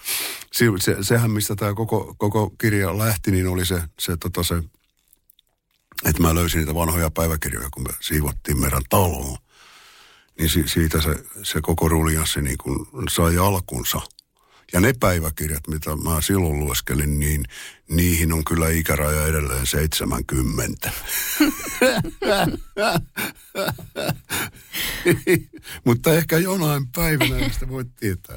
se, 0.52 0.64
se, 0.78 0.96
sehän, 1.00 1.30
mistä 1.30 1.56
tämä 1.56 1.74
koko, 1.74 2.14
koko 2.18 2.50
kirja 2.50 2.98
lähti, 2.98 3.30
niin 3.30 3.48
oli 3.48 3.66
se, 3.66 3.82
se, 3.98 4.16
tota 4.16 4.42
se 4.42 4.62
että 6.04 6.22
mä 6.22 6.34
löysin 6.34 6.58
niitä 6.58 6.74
vanhoja 6.74 7.10
päiväkirjoja, 7.10 7.68
kun 7.70 7.82
me 7.82 7.90
siivottiin 8.00 8.60
meidän 8.60 8.82
taloa. 8.88 9.38
Niin 10.38 10.50
si, 10.50 10.68
siitä 10.68 11.00
se, 11.00 11.24
se 11.42 11.60
koko 11.60 11.88
ruljanssi 11.88 12.42
niin 12.42 12.58
kuin 12.58 12.86
sai 13.08 13.38
alkunsa– 13.38 14.00
ja 14.72 14.80
ne 14.80 14.92
päiväkirjat, 15.00 15.68
mitä 15.68 15.96
mä 15.96 16.20
silloin 16.20 16.60
lueskelin, 16.60 17.18
niin 17.18 17.44
niihin 17.88 18.32
on 18.32 18.44
kyllä 18.44 18.68
ikäraja 18.68 19.26
edelleen 19.26 19.66
70. 19.66 20.90
Mutta 25.84 26.14
ehkä 26.14 26.38
jonain 26.38 26.86
päivänä 26.88 27.48
sitä 27.48 27.68
voi 27.68 27.84
tietää. 28.00 28.36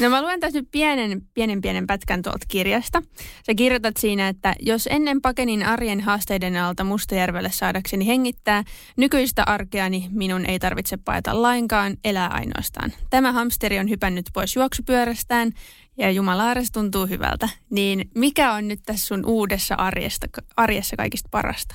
No 0.00 0.10
mä 0.10 0.22
luen 0.22 0.40
tässä 0.40 0.58
nyt 0.58 0.68
pienen, 0.70 1.22
pienen, 1.34 1.60
pienen 1.60 1.86
pätkän 1.86 2.22
tuolta 2.22 2.46
kirjasta. 2.48 3.02
Sä 3.46 3.54
kirjoitat 3.54 3.96
siinä, 3.96 4.28
että 4.28 4.54
jos 4.60 4.88
ennen 4.90 5.22
pakenin 5.22 5.66
arjen 5.66 6.00
haasteiden 6.00 6.56
alta 6.56 6.84
Mustajärvelle 6.84 7.50
saadakseni 7.52 8.06
hengittää, 8.06 8.64
nykyistä 8.96 9.42
arkeani 9.44 10.08
minun 10.10 10.46
ei 10.46 10.58
tarvitse 10.58 10.96
paeta 10.96 11.42
lainkaan, 11.42 11.96
elää 12.04 12.28
ainoastaan. 12.28 12.92
Tämä 13.10 13.32
hamsteri 13.32 13.78
on 13.78 13.90
hypännyt 13.90 14.30
pois 14.32 14.56
juoksupyörästään 14.56 15.52
ja 15.98 16.10
Jumalaares 16.10 16.70
tuntuu 16.72 17.06
hyvältä. 17.06 17.48
Niin 17.70 18.10
mikä 18.14 18.52
on 18.52 18.68
nyt 18.68 18.80
tässä 18.86 19.06
sun 19.06 19.26
uudessa 19.26 19.74
arjesta, 19.74 20.26
arjessa 20.56 20.96
kaikista 20.96 21.28
parasta? 21.30 21.74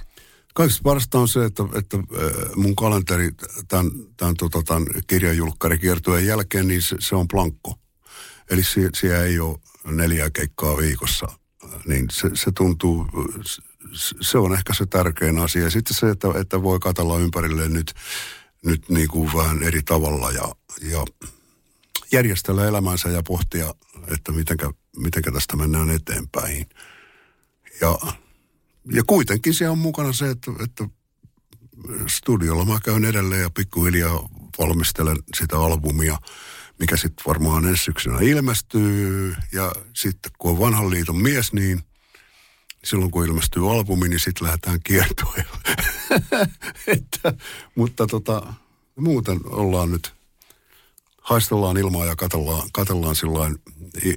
Kaikista 0.53 0.81
parasta 0.83 1.19
on 1.19 1.27
se, 1.27 1.45
että, 1.45 1.63
että 1.77 1.97
mun 2.55 2.75
kalenteri 2.75 3.31
tämän, 3.67 3.91
tämän, 4.17 4.35
tota, 4.37 4.63
tämän 4.63 4.85
kirjajulkkarikiertueen 5.07 6.25
jälkeen, 6.25 6.67
niin 6.67 6.81
se, 6.81 6.95
se 6.99 7.15
on 7.15 7.27
plankko. 7.27 7.80
Eli 8.51 8.63
sie, 8.63 8.89
siellä 8.93 9.23
ei 9.23 9.39
ole 9.39 9.59
neljä 9.85 10.29
keikkaa 10.29 10.77
viikossa. 10.77 11.27
Niin 11.85 12.07
se, 12.11 12.29
se 12.33 12.51
tuntuu, 12.51 13.07
se 14.21 14.37
on 14.37 14.53
ehkä 14.53 14.73
se 14.73 14.85
tärkein 14.85 15.39
asia. 15.39 15.69
Sitten 15.69 15.97
se, 15.97 16.09
että, 16.09 16.27
että 16.41 16.63
voi 16.63 16.79
katella 16.79 17.19
ympärille 17.19 17.69
nyt, 17.69 17.93
nyt 18.65 18.89
niin 18.89 19.07
kuin 19.07 19.33
vähän 19.33 19.63
eri 19.63 19.81
tavalla 19.83 20.31
ja, 20.31 20.55
ja 20.81 21.05
järjestellä 22.11 22.65
elämänsä 22.65 23.09
ja 23.09 23.23
pohtia, 23.23 23.73
että 24.07 24.31
mitenkä, 24.31 24.71
mitenkä 24.97 25.31
tästä 25.31 25.55
mennään 25.55 25.89
eteenpäin. 25.89 26.69
Ja, 27.81 27.99
ja 28.91 29.03
kuitenkin 29.07 29.53
siellä 29.53 29.71
on 29.71 29.77
mukana 29.77 30.13
se, 30.13 30.29
että, 30.29 30.51
että 30.63 30.87
studiolla 32.07 32.65
mä 32.65 32.79
käyn 32.83 33.05
edelleen 33.05 33.41
ja 33.41 33.49
pikkuhiljaa 33.49 34.29
valmistelen 34.59 35.17
sitä 35.37 35.57
albumia– 35.57 36.17
mikä 36.81 36.97
sitten 36.97 37.25
varmaan 37.27 37.65
ensi 37.65 37.83
syksynä 37.83 38.17
ilmestyy. 38.21 39.35
Ja 39.51 39.71
sitten 39.95 40.31
kun 40.37 40.51
on 40.51 40.59
vanhan 40.59 40.89
liiton 40.89 41.21
mies, 41.21 41.53
niin 41.53 41.83
silloin 42.83 43.11
kun 43.11 43.25
ilmestyy 43.25 43.71
albumi, 43.71 44.09
niin 44.09 44.19
sitten 44.19 44.47
lähdetään 44.47 44.79
kiertoille. 44.83 45.45
että, 46.87 47.33
mutta 47.75 48.07
tota, 48.07 48.53
muuten 48.95 49.39
ollaan 49.45 49.91
nyt, 49.91 50.13
haistellaan 51.21 51.77
ilmaa 51.77 52.05
ja 52.05 52.15
katellaan, 52.15 52.69
katellaan 52.73 53.15
sillain 53.15 53.55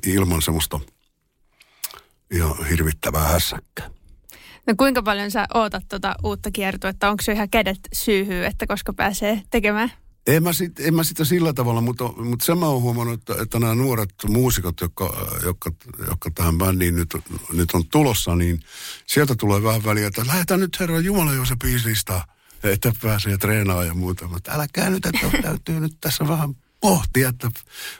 ilman 0.06 0.42
semmoista 0.42 0.80
ihan 2.30 2.66
hirvittävää 2.66 3.28
hässäkkää. 3.28 3.90
No 4.66 4.74
kuinka 4.76 5.02
paljon 5.02 5.30
sä 5.30 5.46
ootat 5.54 5.84
tuota 5.88 6.14
uutta 6.22 6.50
kiertoa, 6.50 6.90
Onko 7.02 7.22
se 7.22 7.32
ihan 7.32 7.50
kädet 7.50 7.78
syyhyy, 7.92 8.44
että 8.44 8.66
koska 8.66 8.92
pääsee 8.92 9.42
tekemään? 9.50 10.03
En 10.26 10.42
mä, 10.42 10.52
sit, 10.52 10.80
en 10.80 10.94
mä 10.94 11.04
sitä 11.04 11.24
sillä 11.24 11.52
tavalla, 11.52 11.80
mutta, 11.80 12.04
mutta 12.04 12.44
sen 12.44 12.58
mä 12.58 12.66
oon 12.66 12.82
huomannut, 12.82 13.20
että, 13.20 13.42
että 13.42 13.58
nämä 13.58 13.74
nuoret 13.74 14.14
muusikot, 14.28 14.80
jotka, 14.80 15.26
jotka, 15.42 15.72
jotka 16.08 16.30
tähän 16.34 16.58
bändiin 16.58 16.96
nyt, 16.96 17.16
nyt 17.52 17.70
on 17.72 17.88
tulossa, 17.88 18.36
niin 18.36 18.60
sieltä 19.06 19.34
tulee 19.34 19.62
vähän 19.62 19.84
väliä, 19.84 20.06
että 20.06 20.26
lähdetään 20.26 20.60
nyt 20.60 20.80
Herra 20.80 21.00
Jumala 21.00 21.32
jo 21.32 21.44
se 21.44 21.56
biislista, 21.56 22.26
että 22.62 22.92
pääsee 23.02 23.38
treenaamaan 23.38 23.86
ja 23.86 23.94
muuta. 23.94 24.28
Mutta 24.28 24.52
älkää 24.52 24.90
nyt, 24.90 25.06
että 25.06 25.30
täytyy 25.42 25.80
nyt 25.80 25.96
tässä 26.00 26.28
vähän 26.28 26.54
pohtia, 26.80 27.28
että 27.28 27.50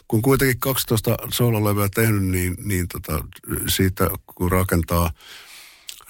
kun 0.08 0.22
kuitenkin 0.22 0.60
12 0.60 1.16
soololevyä 1.32 1.88
tehnyt, 1.94 2.24
niin, 2.24 2.56
niin 2.64 2.88
tota, 2.88 3.24
siitä 3.68 4.10
kun 4.26 4.52
rakentaa, 4.52 5.10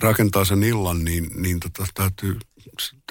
rakentaa 0.00 0.44
sen 0.44 0.62
illan, 0.62 1.04
niin, 1.04 1.30
niin 1.34 1.60
tota, 1.60 1.86
täytyy, 1.94 2.38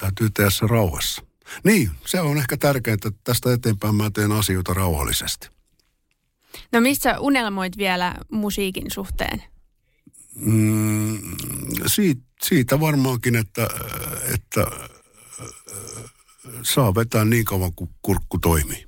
täytyy 0.02 0.30
tehdä 0.30 0.50
se 0.50 0.68
rauhassa. 0.68 1.33
Niin, 1.64 1.92
se 2.06 2.22
on 2.22 2.38
ehkä 2.38 2.58
tärkeintä, 2.58 3.08
että 3.08 3.22
tästä 3.24 3.54
eteenpäin 3.54 3.96
mä 3.96 4.10
teen 4.10 4.32
asioita 4.32 4.74
rauhallisesti. 4.74 5.50
No 6.72 6.82
missä 6.82 7.20
unelmoit 7.20 7.78
vielä 7.78 8.16
musiikin 8.32 8.92
suhteen? 8.92 9.44
Mm, 10.36 11.20
siitä, 11.86 12.22
siitä 12.44 12.80
varmaankin, 12.80 13.36
että, 13.36 13.68
että 14.34 14.68
saa 16.64 16.96
vetää 16.96 17.26
niin 17.26 17.46
kauan 17.46 17.74
kuin 17.74 17.90
kurkku 18.02 18.40
toimii. 18.40 18.88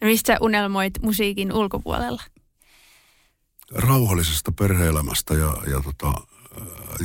No 0.00 0.06
mistä 0.08 0.36
unelmoit 0.40 1.02
musiikin 1.02 1.52
ulkopuolella? 1.52 2.22
Rauhallisesta 3.70 4.52
perheelämästä 4.52 5.34
ja, 5.34 5.56
ja, 5.70 5.80
tota, 5.80 6.12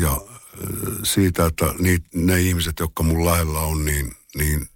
ja 0.02 0.21
siitä, 1.04 1.45
että 1.45 1.65
ne 2.13 2.41
ihmiset, 2.41 2.80
jotka 2.80 3.04
mun 3.04 3.25
lähellä 3.25 3.60
on, 3.60 3.86
niin 3.86 4.15
niin 4.35 4.67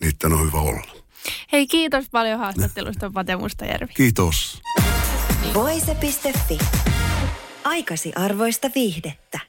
niiden 0.00 0.32
on 0.32 0.46
hyvä 0.46 0.58
olla. 0.58 0.96
Hei, 1.52 1.66
kiitos 1.66 2.04
paljon 2.10 2.38
haastattelusta, 2.38 3.10
Pate 3.10 3.36
Mustajärvi. 3.36 3.92
Kiitos. 3.94 4.62
Voise.fi. 5.54 6.58
Aikasi 7.64 8.12
arvoista 8.16 8.70
viihdettä. 8.74 9.40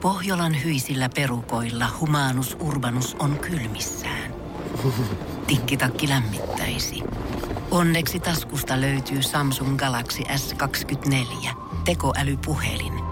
Pohjolan 0.00 0.64
hyisillä 0.64 1.08
perukoilla 1.14 1.86
humanus 2.00 2.56
urbanus 2.60 3.16
on 3.18 3.38
kylmissään. 3.38 4.34
Tikkitakki 5.46 6.08
lämmittäisi. 6.08 7.02
Onneksi 7.70 8.20
taskusta 8.20 8.80
löytyy 8.80 9.22
Samsung 9.22 9.76
Galaxy 9.76 10.22
S24 10.22 11.56
tekoälypuhelin– 11.84 12.92